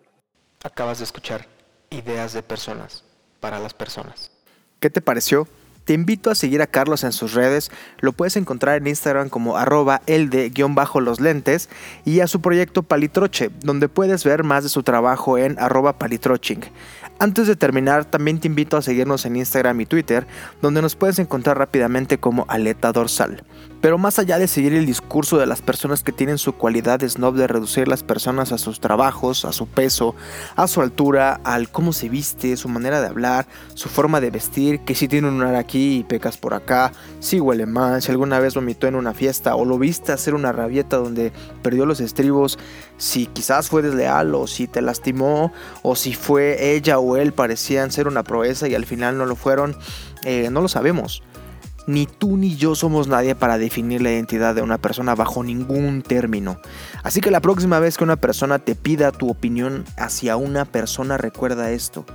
[0.63, 1.45] Acabas de escuchar
[1.89, 3.03] Ideas de Personas
[3.41, 4.31] para las Personas.
[4.79, 5.45] ¿Qué te pareció?
[5.83, 9.57] Te invito a seguir a Carlos en sus redes, lo puedes encontrar en Instagram como
[9.57, 11.67] arroba el de guion bajo los lentes
[12.05, 16.61] y a su proyecto Palitroche, donde puedes ver más de su trabajo en arroba palitroching.
[17.19, 20.25] Antes de terminar, también te invito a seguirnos en Instagram y Twitter,
[20.61, 23.43] donde nos puedes encontrar rápidamente como Aleta Dorsal.
[23.83, 27.35] Pero más allá de seguir el discurso de las personas que tienen su cualidad snob
[27.35, 30.15] de reducir las personas a sus trabajos, a su peso,
[30.55, 34.79] a su altura, al cómo se viste, su manera de hablar, su forma de vestir,
[34.85, 38.39] que si tiene un lunar aquí y pecas por acá, si huele mal, si alguna
[38.39, 42.57] vez vomitó en una fiesta o lo viste hacer una rabieta donde perdió los estribos,
[42.95, 47.91] si quizás fue desleal o si te lastimó o si fue ella o él parecían
[47.91, 49.75] ser una proeza y al final no lo fueron,
[50.23, 51.21] eh, no lo sabemos.
[51.85, 56.01] Ni tú ni yo somos nadie para definir la identidad de una persona bajo ningún
[56.01, 56.59] término.
[57.03, 61.17] Así que la próxima vez que una persona te pida tu opinión hacia una persona,
[61.17, 62.05] recuerda esto.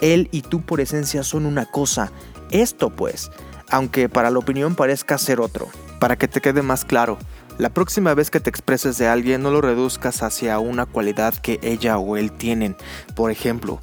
[0.00, 2.12] Él y tú por esencia son una cosa.
[2.50, 3.30] Esto pues,
[3.70, 5.68] aunque para la opinión parezca ser otro.
[5.98, 7.16] Para que te quede más claro,
[7.58, 11.58] la próxima vez que te expreses de alguien no lo reduzcas hacia una cualidad que
[11.62, 12.76] ella o él tienen.
[13.14, 13.80] Por ejemplo,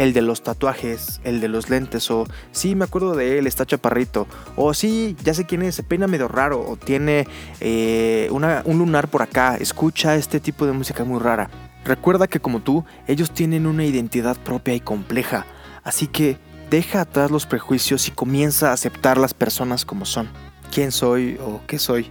[0.00, 3.66] el de los tatuajes, el de los lentes, o sí, me acuerdo de él, está
[3.66, 4.26] chaparrito,
[4.56, 7.28] o sí, ya sé quién es, se peina medio raro, o tiene
[7.60, 11.50] eh, un lunar por acá, escucha este tipo de música muy rara.
[11.84, 15.44] Recuerda que como tú, ellos tienen una identidad propia y compleja,
[15.84, 16.38] así que
[16.70, 20.30] deja atrás los prejuicios y comienza a aceptar las personas como son.
[20.72, 22.10] ¿Quién soy o qué soy?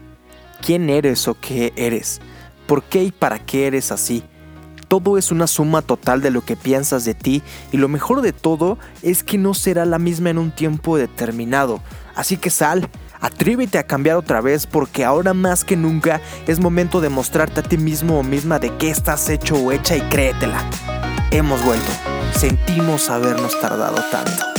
[0.64, 2.22] ¿Quién eres o qué eres?
[2.68, 4.24] ¿Por qué y para qué eres así?
[4.90, 8.34] Todo es una suma total de lo que piensas de ti y lo mejor de
[8.34, 11.80] todo es que no será la misma en un tiempo determinado.
[12.16, 12.90] Así que sal,
[13.22, 17.64] atrévete a cambiar otra vez porque ahora más que nunca es momento de mostrarte a
[17.64, 20.68] ti mismo o misma de qué estás hecho o hecha y créetela.
[21.30, 21.92] Hemos vuelto.
[22.34, 24.59] Sentimos habernos tardado tanto.